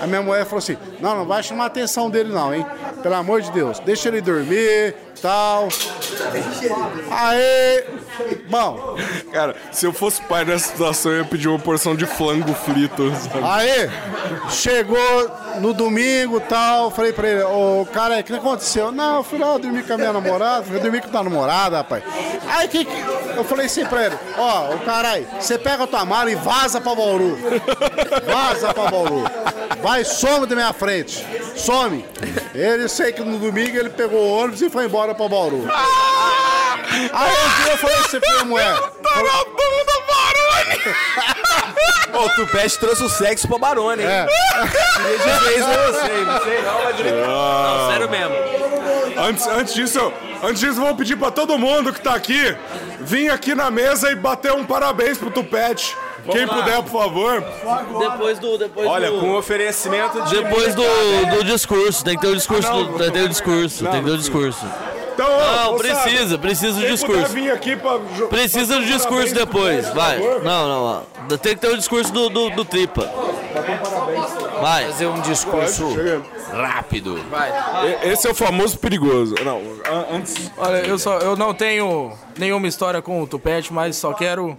A 0.00 0.06
minha 0.06 0.22
mulher 0.22 0.44
falou 0.44 0.58
assim, 0.58 0.76
não, 1.00 1.16
não 1.16 1.26
vai 1.26 1.42
chamar 1.42 1.64
a 1.64 1.66
atenção 1.66 2.10
dele 2.10 2.32
não, 2.32 2.54
hein? 2.54 2.66
Pelo 3.02 3.14
amor 3.14 3.40
de 3.40 3.50
Deus, 3.52 3.78
deixa 3.80 4.08
ele 4.08 4.20
dormir, 4.20 4.94
tal. 5.20 5.68
Aí, 7.10 7.84
bom, 8.48 8.96
Cara, 9.32 9.54
se 9.72 9.86
eu 9.86 9.92
fosse 9.92 10.20
pai 10.22 10.44
nessa 10.44 10.68
situação, 10.70 11.12
eu 11.12 11.18
ia 11.18 11.24
pedir 11.24 11.48
uma 11.48 11.58
porção 11.58 11.94
de 11.96 12.06
flango 12.06 12.52
frito. 12.54 13.12
sabe? 13.16 13.40
Aí, 13.44 13.90
chegou 14.50 15.30
no 15.60 15.72
domingo 15.72 16.36
e 16.38 16.40
tal, 16.40 16.90
falei 16.90 17.12
pra 17.12 17.28
ele, 17.28 17.42
ô 17.42 17.86
cara, 17.92 18.18
o 18.18 18.22
que 18.24 18.32
aconteceu? 18.34 18.92
Não, 18.92 19.16
eu 19.16 19.22
fui 19.22 19.38
lá 19.38 19.56
dormir 19.58 19.84
com 19.84 19.94
a 19.94 19.96
minha 19.98 20.12
namorada, 20.12 20.64
fui 20.64 20.78
dormir 20.78 21.02
com 21.02 21.16
a 21.16 21.22
namorada, 21.22 21.78
rapaz. 21.78 22.02
Aí 22.48 22.68
que, 22.68 22.84
que- 22.84 23.04
eu 23.36 23.44
falei 23.44 23.66
assim 23.66 23.84
pra 23.86 24.06
ele, 24.06 24.16
ó, 24.38 24.74
ô 24.74 24.78
caralho, 24.78 25.26
você 25.40 25.58
pega 25.58 25.84
a 25.84 25.86
tua 25.86 26.04
mala 26.04 26.30
e 26.30 26.34
vaza 26.34 26.80
pra 26.80 26.94
Bauru. 26.94 27.36
Vaza 28.26 28.72
pra 28.74 28.90
Bauru. 28.90 29.24
Vai, 29.82 30.04
some 30.04 30.46
da 30.46 30.54
minha 30.54 30.72
frente. 30.72 31.24
Some. 31.56 32.04
Ele, 32.54 32.88
sei 32.88 33.12
que 33.12 33.22
no 33.22 33.38
domingo 33.38 33.76
ele 33.76 33.90
pegou 33.90 34.18
o 34.20 34.38
ônibus 34.38 34.62
e 34.62 34.70
foi 34.70 34.84
embora 34.86 35.14
pra 35.14 35.28
Bauru. 35.28 35.66
Aí 37.12 37.32
um 37.32 37.62
dia 37.62 37.72
eu 37.72 37.78
falei 37.78 37.96
assim 37.98 38.20
pra 38.20 38.30
minha 38.32 38.44
mulher. 38.44 38.74
Tá 39.02 39.16
na 39.16 39.44
bunda, 39.44 39.94
Barone! 40.08 40.94
Ô, 42.14 42.26
o 42.26 42.30
Tupete 42.30 42.78
trouxe 42.78 43.02
o 43.02 43.08
sexo 43.08 43.48
pra 43.48 43.58
Barone, 43.58 44.02
hein? 44.02 44.08
É. 44.08 44.26
Queria 44.96 45.18
dizer 45.18 45.58
isso 45.58 45.68
pra 45.68 45.86
você, 45.86 46.12
não 46.24 46.40
sei 46.42 46.62
não, 46.62 46.84
mas... 46.84 47.00
Não, 47.26 47.90
sério 47.90 48.10
mesmo. 48.10 48.34
Antes, 49.16 49.46
antes 49.46 49.74
disso, 49.74 49.98
eu- 49.98 50.12
antes 50.42 50.60
disso, 50.60 50.80
eu 50.80 50.84
vou 50.86 50.94
pedir 50.96 51.16
pra 51.16 51.30
todo 51.30 51.58
mundo 51.58 51.92
que 51.92 52.00
tá 52.00 52.14
aqui 52.14 52.56
vir 53.00 53.30
aqui 53.30 53.54
na 53.54 53.70
mesa 53.70 54.10
e 54.10 54.14
bater 54.14 54.52
um 54.52 54.64
parabéns 54.64 55.18
pro 55.18 55.30
Tupete. 55.30 55.96
Quem 56.30 56.46
lá. 56.46 56.54
puder, 56.54 56.82
por 56.82 56.90
favor. 57.02 57.44
Depois 57.98 58.38
do. 58.38 58.56
Depois 58.56 58.88
Olha, 58.88 59.10
do... 59.10 59.20
com 59.20 59.34
oferecimento 59.36 60.22
de. 60.22 60.42
Depois 60.42 60.74
do, 60.74 60.82
do 61.36 61.44
discurso, 61.44 62.02
tem 62.02 62.14
que 62.16 62.22
ter 62.22 62.28
o 62.28 62.34
discurso, 62.36 62.66
Ah, 62.66 62.70
não, 62.70 62.84
do- 62.84 62.98
tem 62.98 63.06
que 63.08 63.12
ter 63.12 63.24
o 63.24 63.28
discurso, 63.28 63.84
tem 63.84 64.00
que 64.00 64.06
ter 64.06 64.12
o 64.12 64.18
discurso. 64.18 64.66
Então, 65.14 65.28
Não, 65.28 65.72
moçada, 65.72 65.78
precisa, 66.02 66.38
precisa 66.38 66.80
do 66.80 66.86
discurso. 66.88 67.32
vir 67.32 67.50
aqui 67.52 67.76
pra 67.76 67.98
Precisa 68.28 68.74
do 68.76 68.80
um 68.82 68.86
discurso 68.86 69.32
depois, 69.34 69.88
vai. 69.94 70.18
Não, 70.18 70.68
não, 70.68 70.82
ó. 70.82 71.00
tem 71.36 71.54
que 71.54 71.60
ter 71.60 71.68
o 71.68 71.76
discurso 71.76 72.12
do, 72.12 72.28
do, 72.28 72.50
do 72.50 72.64
Tripa. 72.64 73.08
Vai. 74.60 74.86
Fazer 74.86 75.06
um 75.06 75.20
discurso 75.20 75.88
rápido. 76.52 77.18
E- 78.02 78.08
Esse 78.10 78.26
é 78.26 78.30
o 78.30 78.34
famoso 78.34 78.76
perigoso. 78.78 79.34
Não, 79.44 79.58
an- 79.58 80.16
antes. 80.16 80.50
Olha, 80.56 80.78
eu, 80.78 80.98
só, 80.98 81.18
eu 81.18 81.36
não 81.36 81.54
tenho 81.54 82.12
nenhuma 82.36 82.66
história 82.66 83.00
com 83.00 83.22
o 83.22 83.26
Tupete, 83.26 83.72
mas 83.72 83.96
só 83.96 84.12
quero 84.12 84.56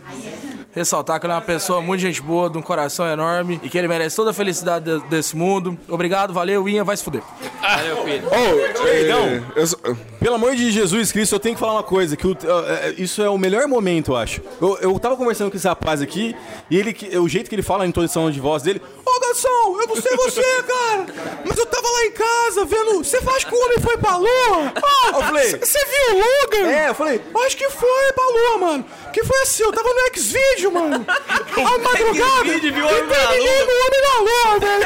ressaltar 0.75 1.19
que 1.19 1.25
ele 1.25 1.31
é 1.33 1.35
uma 1.35 1.41
pessoa 1.41 1.81
muito 1.81 2.01
gente 2.01 2.21
boa, 2.21 2.49
de 2.49 2.57
um 2.57 2.61
coração 2.61 3.07
enorme 3.07 3.59
e 3.63 3.69
que 3.69 3.77
ele 3.77 3.87
merece 3.87 4.15
toda 4.15 4.31
a 4.31 4.33
felicidade 4.33 4.85
de- 4.85 5.07
desse 5.07 5.35
mundo. 5.35 5.77
Obrigado, 5.87 6.33
valeu, 6.33 6.67
Inha, 6.67 6.83
vai 6.83 6.97
se 6.97 7.03
fuder. 7.03 7.21
Valeu, 7.61 8.03
filho. 8.03 8.27
Ô, 8.27 8.83
perdão. 8.83 9.97
Pelo 10.19 10.35
amor 10.35 10.55
de 10.55 10.69
Jesus 10.71 11.11
Cristo, 11.11 11.33
eu 11.35 11.39
tenho 11.39 11.55
que 11.55 11.59
falar 11.59 11.73
uma 11.73 11.83
coisa, 11.83 12.15
que 12.17 12.27
o- 12.27 12.37
é, 12.67 12.89
é, 12.89 12.95
isso 12.97 13.21
é 13.21 13.29
o 13.29 13.37
melhor 13.37 13.67
momento, 13.67 14.11
eu 14.11 14.15
acho. 14.17 14.41
Eu, 14.61 14.77
eu 14.81 14.99
tava 14.99 15.15
conversando 15.15 15.49
com 15.49 15.57
esse 15.57 15.67
rapaz 15.67 16.01
aqui, 16.01 16.35
e 16.69 16.77
ele, 16.77 16.95
o 17.19 17.27
jeito 17.29 17.47
que 17.49 17.55
ele 17.55 17.61
fala, 17.63 17.83
a 17.83 17.87
introdução 17.87 18.29
de 18.29 18.39
voz 18.39 18.61
dele, 18.61 18.81
Ô, 19.05 19.19
Gansão, 19.19 19.81
eu 19.81 19.87
não 19.87 19.95
sei 20.01 20.15
você, 20.15 20.41
cara, 20.63 21.05
mas 21.45 21.57
eu 21.57 21.65
tava 21.67 21.87
lá 21.87 22.05
em 22.05 22.11
casa 22.11 22.65
vendo, 22.65 23.03
você 23.03 23.17
acha 23.17 23.45
que 23.45 23.53
o 23.53 23.63
homem 23.65 23.79
foi 23.79 23.97
pra 23.97 24.17
lua? 24.17 24.73
Ah, 24.75 25.09
eu 25.09 25.21
falei, 25.21 25.49
você 25.51 25.79
viu 25.85 26.15
o 26.15 26.17
Logan? 26.17 26.71
É, 26.71 26.89
eu 26.89 26.95
falei, 26.95 27.21
acho 27.45 27.57
que 27.57 27.69
foi 27.69 28.13
pra 28.13 28.27
lua, 28.27 28.57
mano. 28.57 28.85
Que 29.13 29.23
foi 29.23 29.41
assim, 29.43 29.63
eu 29.63 29.71
tava 29.71 29.87
no 29.87 29.99
X-Video, 30.07 30.71
mano. 30.71 31.05
A 31.07 31.77
madrugada, 31.77 32.47
e 32.47 32.59
viu 32.59 32.85
o 32.85 32.87
homem 32.87 33.03
na 33.03 33.15
terminei 33.15 33.65
no 33.65 33.73
homem 33.85 34.01
na 34.01 34.15
lua, 34.19 34.59
velho. 34.59 34.85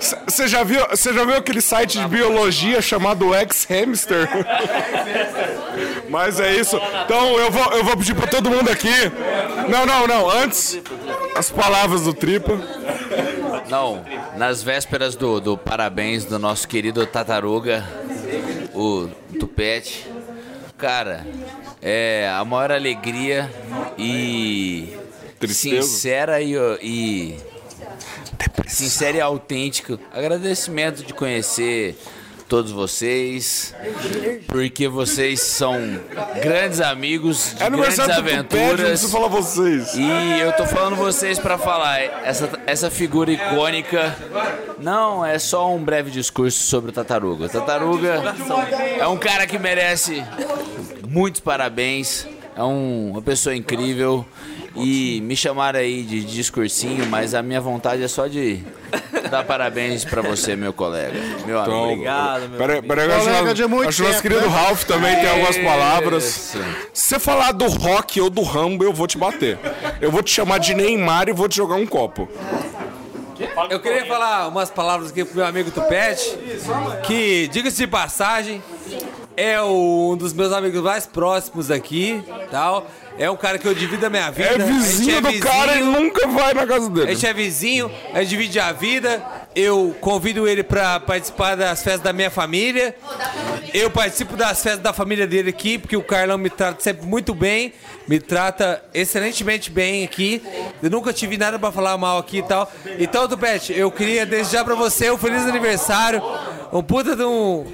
Você 0.26 0.48
já 0.48 0.62
viu, 0.62 0.86
você 0.90 1.12
já 1.12 1.24
viu 1.24 1.36
aquele 1.36 1.60
site 1.60 1.98
de 1.98 2.06
biologia 2.08 2.82
chamado 2.82 3.34
X-Hamster? 3.34 4.28
Mas 6.08 6.38
é 6.40 6.52
isso. 6.54 6.78
Então 7.04 7.38
eu 7.38 7.50
vou, 7.50 7.72
eu 7.72 7.84
vou 7.84 7.96
pedir 7.96 8.14
pra 8.14 8.26
todo 8.26 8.50
mundo 8.50 8.70
aqui. 8.70 8.92
Não, 9.68 9.86
não, 9.86 10.06
não. 10.06 10.30
Antes, 10.30 10.78
as 11.34 11.50
palavras 11.50 12.02
do 12.02 12.14
Tripa. 12.14 12.58
Não, 13.68 14.04
nas 14.36 14.62
vésperas 14.62 15.16
do, 15.16 15.40
do 15.40 15.58
parabéns 15.58 16.24
do 16.24 16.38
nosso 16.38 16.68
querido 16.68 17.06
Tataruga, 17.06 17.84
o 18.74 19.08
Tupete. 19.38 20.06
Cara, 20.78 21.26
é 21.80 22.28
a 22.28 22.44
maior 22.44 22.70
alegria 22.70 23.50
e 23.98 24.96
Tristeza. 25.38 25.82
sincera 25.82 26.40
e, 26.40 26.54
e 26.82 27.36
sincero 28.66 29.16
e 29.16 29.20
autêntico 29.20 29.98
agradecimento 30.12 31.02
de 31.02 31.14
conhecer 31.14 31.98
todos 32.48 32.70
vocês, 32.70 33.74
porque 34.46 34.86
vocês 34.88 35.40
são 35.42 35.76
grandes 36.42 36.80
amigos 36.80 37.54
de 37.56 37.62
É 37.62 37.70
grandes 37.70 37.98
aventuras. 37.98 39.10
falar 39.10 39.28
vocês. 39.28 39.94
E 39.94 40.40
eu 40.40 40.52
tô 40.52 40.64
falando 40.66 40.96
vocês 40.96 41.38
pra 41.38 41.58
falar, 41.58 42.00
essa, 42.24 42.48
essa 42.66 42.90
figura 42.90 43.30
icônica 43.32 44.16
não 44.80 45.24
é 45.24 45.38
só 45.38 45.74
um 45.74 45.82
breve 45.82 46.10
discurso 46.10 46.58
sobre 46.58 46.90
o 46.90 46.92
Tataruga. 46.92 47.46
O 47.46 47.48
Tataruga 47.48 48.22
é 48.98 49.06
um 49.08 49.16
cara 49.16 49.46
que 49.46 49.58
merece 49.58 50.22
muitos 51.08 51.40
parabéns, 51.40 52.26
é 52.56 52.62
um- 52.62 53.10
uma 53.12 53.22
pessoa 53.22 53.54
incrível. 53.56 54.24
E 54.78 55.22
me 55.22 55.34
chamaram 55.34 55.78
aí 55.80 56.02
de 56.02 56.22
discursinho, 56.22 57.06
mas 57.06 57.32
a 57.32 57.42
minha 57.42 57.62
vontade 57.62 58.02
é 58.02 58.08
só 58.08 58.26
de 58.26 58.62
dar 59.28 59.44
parabéns 59.44 60.04
pra 60.04 60.22
você, 60.22 60.56
meu 60.56 60.72
colega. 60.72 61.18
Meu 61.44 61.58
amigo. 61.60 61.76
Obrigado, 61.76 62.48
meu 62.48 62.58
Peraí, 62.58 62.82
peraí, 62.82 63.12
acho, 63.12 63.24
Colega 63.24 63.48
que 63.48 63.54
de 63.54 63.66
muito 63.66 63.88
acho 63.88 64.02
que 64.02 64.08
nosso 64.08 64.22
tempo, 64.22 64.34
querido 64.34 64.50
né? 64.50 64.62
Ralph 64.62 64.84
também 64.84 65.16
tem 65.16 65.28
algumas 65.28 65.58
palavras. 65.58 66.24
Isso. 66.24 66.58
Se 66.92 67.08
você 67.08 67.18
falar 67.18 67.52
do 67.52 67.66
rock 67.66 68.20
ou 68.20 68.30
do 68.30 68.42
Rambo, 68.42 68.84
eu 68.84 68.92
vou 68.92 69.06
te 69.06 69.18
bater. 69.18 69.58
Eu 70.00 70.10
vou 70.10 70.22
te 70.22 70.30
chamar 70.30 70.58
de 70.58 70.74
Neymar 70.74 71.28
e 71.28 71.32
vou 71.32 71.48
te 71.48 71.56
jogar 71.56 71.76
um 71.76 71.86
copo. 71.86 72.28
Eu 73.68 73.80
queria 73.80 74.06
falar 74.06 74.48
umas 74.48 74.70
palavras 74.70 75.10
aqui 75.10 75.24
pro 75.24 75.36
meu 75.36 75.46
amigo 75.46 75.70
Tupete, 75.70 76.38
que, 77.06 77.48
diga-se 77.48 77.76
de 77.76 77.86
passagem, 77.86 78.62
é 79.36 79.60
um 79.62 80.16
dos 80.16 80.32
meus 80.32 80.52
amigos 80.52 80.82
mais 80.82 81.06
próximos 81.06 81.70
aqui, 81.70 82.22
tal. 82.50 82.86
É 83.18 83.30
um 83.30 83.36
cara 83.36 83.58
que 83.58 83.66
eu 83.66 83.72
divido 83.74 84.04
a 84.04 84.10
minha 84.10 84.30
vida. 84.30 84.48
É 84.50 84.54
A 84.56 84.58
gente 84.58 84.72
vizinho 84.72 85.16
é 85.16 85.20
do 85.22 85.38
cara 85.40 85.76
e 85.76 85.82
nunca 85.82 86.26
vai 86.28 86.52
na 86.52 86.66
casa 86.66 86.86
A 86.86 86.90
dele. 86.90 87.14
gente 87.14 87.26
é 87.26 87.32
vizinho, 87.32 87.90
a 88.12 88.20
gente 88.20 88.28
divide 88.28 88.60
a 88.60 88.72
vida. 88.72 89.24
Eu 89.54 89.96
convido 90.02 90.46
ele 90.46 90.62
pra 90.62 91.00
participar 91.00 91.54
das 91.54 91.82
festas 91.82 92.02
da 92.02 92.12
minha 92.12 92.30
família. 92.30 92.94
Eu 93.72 93.90
participo 93.90 94.36
das 94.36 94.62
festas 94.62 94.82
da 94.82 94.92
família 94.92 95.26
dele 95.26 95.48
aqui, 95.48 95.78
porque 95.78 95.96
o 95.96 96.02
Carlão 96.02 96.36
me 96.36 96.50
trata 96.50 96.82
sempre 96.82 97.06
muito 97.06 97.34
bem, 97.34 97.72
me 98.06 98.20
trata 98.20 98.82
excelentemente 98.92 99.70
bem 99.70 100.04
aqui. 100.04 100.42
Eu 100.82 100.90
nunca 100.90 101.10
tive 101.10 101.38
nada 101.38 101.58
pra 101.58 101.72
falar 101.72 101.96
mal 101.96 102.18
aqui 102.18 102.38
e 102.38 102.42
tal. 102.42 102.70
Então, 102.98 103.26
Tupete, 103.26 103.72
eu 103.72 103.90
queria 103.90 104.26
desejar 104.26 104.62
pra 104.62 104.74
você 104.74 105.10
um 105.10 105.16
feliz 105.16 105.42
aniversário. 105.46 106.22
Um 106.70 106.82
puta 106.82 107.16
de 107.16 107.24
um. 107.24 107.64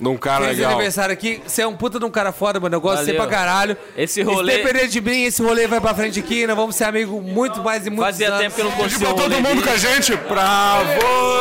Num 0.00 0.16
cara 0.16 0.44
Feliz 0.44 0.58
legal. 0.58 0.72
aniversário 0.72 1.12
aqui. 1.12 1.42
Você 1.46 1.60
é 1.62 1.66
um 1.66 1.76
puta 1.76 1.98
de 1.98 2.04
um 2.06 2.10
cara 2.10 2.32
foda, 2.32 2.58
mano. 2.58 2.74
Eu 2.74 2.80
gosto 2.80 3.00
de 3.00 3.04
você 3.06 3.12
Valeu. 3.12 3.28
pra 3.28 3.36
caralho. 3.38 3.76
Esse 3.96 4.22
rolê- 4.22 4.54
Independente 4.60 4.88
de 4.92 5.00
mim, 5.02 5.24
esse 5.24 5.42
rolê 5.42 5.66
vai 5.66 5.80
pra 5.80 5.94
frente 5.94 6.18
aqui. 6.18 6.46
Nós 6.46 6.56
vamos 6.56 6.74
ser 6.74 6.84
amigos 6.84 7.22
muito 7.22 7.62
mais 7.62 7.86
e 7.86 7.90
muito 7.90 8.02
Fazia 8.06 8.32
tempo 8.32 8.54
que 8.54 8.60
eu 8.62 8.64
não 8.64 8.72
Pedir 8.72 8.82
conseguia 8.84 9.06
pra 9.08 9.14
um 9.14 9.18
todo 9.18 9.32
rolê 9.34 9.48
mundo 9.48 9.62
com 9.62 9.70
a 9.70 9.76
gente. 9.76 10.16
Pra 10.16 10.78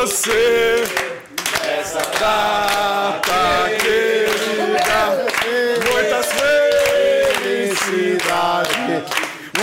você. 0.03 0.83
Essa 1.79 1.99
data 2.19 3.69
querida. 3.79 5.29
Muitas 5.93 6.25
felicidades. 7.79 9.03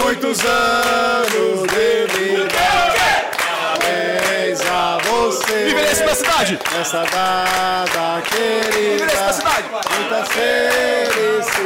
Muitos 0.02 0.40
anos 0.44 1.62
de 1.68 2.06
cidade! 6.37 6.59
Essa 6.79 7.05
data 7.05 8.22
querida. 8.29 9.07
Na 9.07 9.33
cidade! 9.33 9.64
Muitas 9.99 10.29
felicidades. 10.29 11.57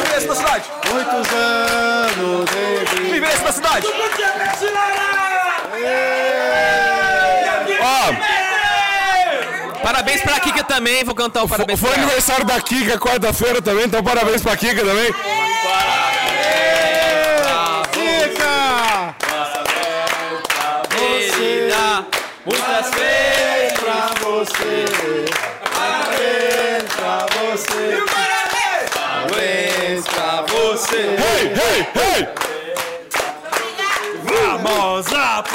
Envelhece 0.00 0.26
na 0.26 0.34
cidade! 0.34 0.64
Muitos 0.90 1.32
anos 1.32 2.50
de 2.50 2.96
vida. 2.96 3.16
Envelhece 3.16 3.44
na 3.44 3.52
cidade! 3.52 3.86
Parabéns 9.82 10.22
pra 10.22 10.40
Kika 10.40 10.64
também, 10.64 11.04
vou 11.04 11.14
cantar 11.14 11.42
o 11.42 11.48
parabéns 11.48 11.80
Foi 11.80 11.88
ela. 11.90 12.02
aniversário 12.02 12.44
da 12.44 12.60
Kika 12.60 12.98
quarta-feira 12.98 13.62
também, 13.62 13.86
então 13.86 14.02
parabéns 14.02 14.42
pra 14.42 14.56
Kika 14.56 14.82
também. 14.84 15.14
Fica! 17.92 19.14
Querida, 20.90 22.06
muitas 22.44 22.90
vezes. 22.90 23.29
Hey, 31.50 31.56
hey, 31.56 32.22
hey! 32.22 32.28
Vamos 34.24 35.06
aplaudir! 35.12 35.50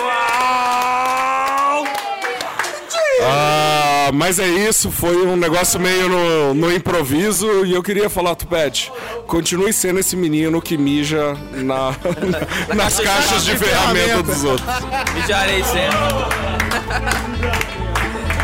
Ah, 3.24 4.12
mas 4.14 4.40
é 4.40 4.46
isso, 4.46 4.92
foi 4.92 5.26
um 5.26 5.38
negócio 5.38 5.80
meio 5.80 6.10
no, 6.10 6.54
no 6.54 6.70
improviso 6.74 7.66
e 7.66 7.74
eu 7.74 7.82
queria 7.82 8.10
falar, 8.10 8.36
Tupete, 8.36 8.92
continue 9.26 9.72
sendo 9.72 10.00
esse 10.00 10.18
menino 10.18 10.62
que 10.62 10.78
mija 10.78 11.34
na, 11.54 11.96
nas 12.76 13.00
caixas 13.00 13.46
de 13.46 13.56
ferramenta 13.56 14.22
dos 14.22 14.44
outros. 14.44 14.68
Mijarei 15.14 15.64
sempre. 15.64 15.98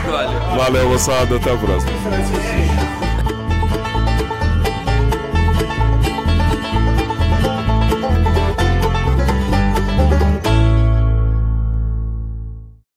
Valeu. 0.09 0.39
Valeu, 0.55 0.89
moçada, 0.89 1.35
até 1.35 1.51
a 1.51 1.57
próxima. 1.57 2.70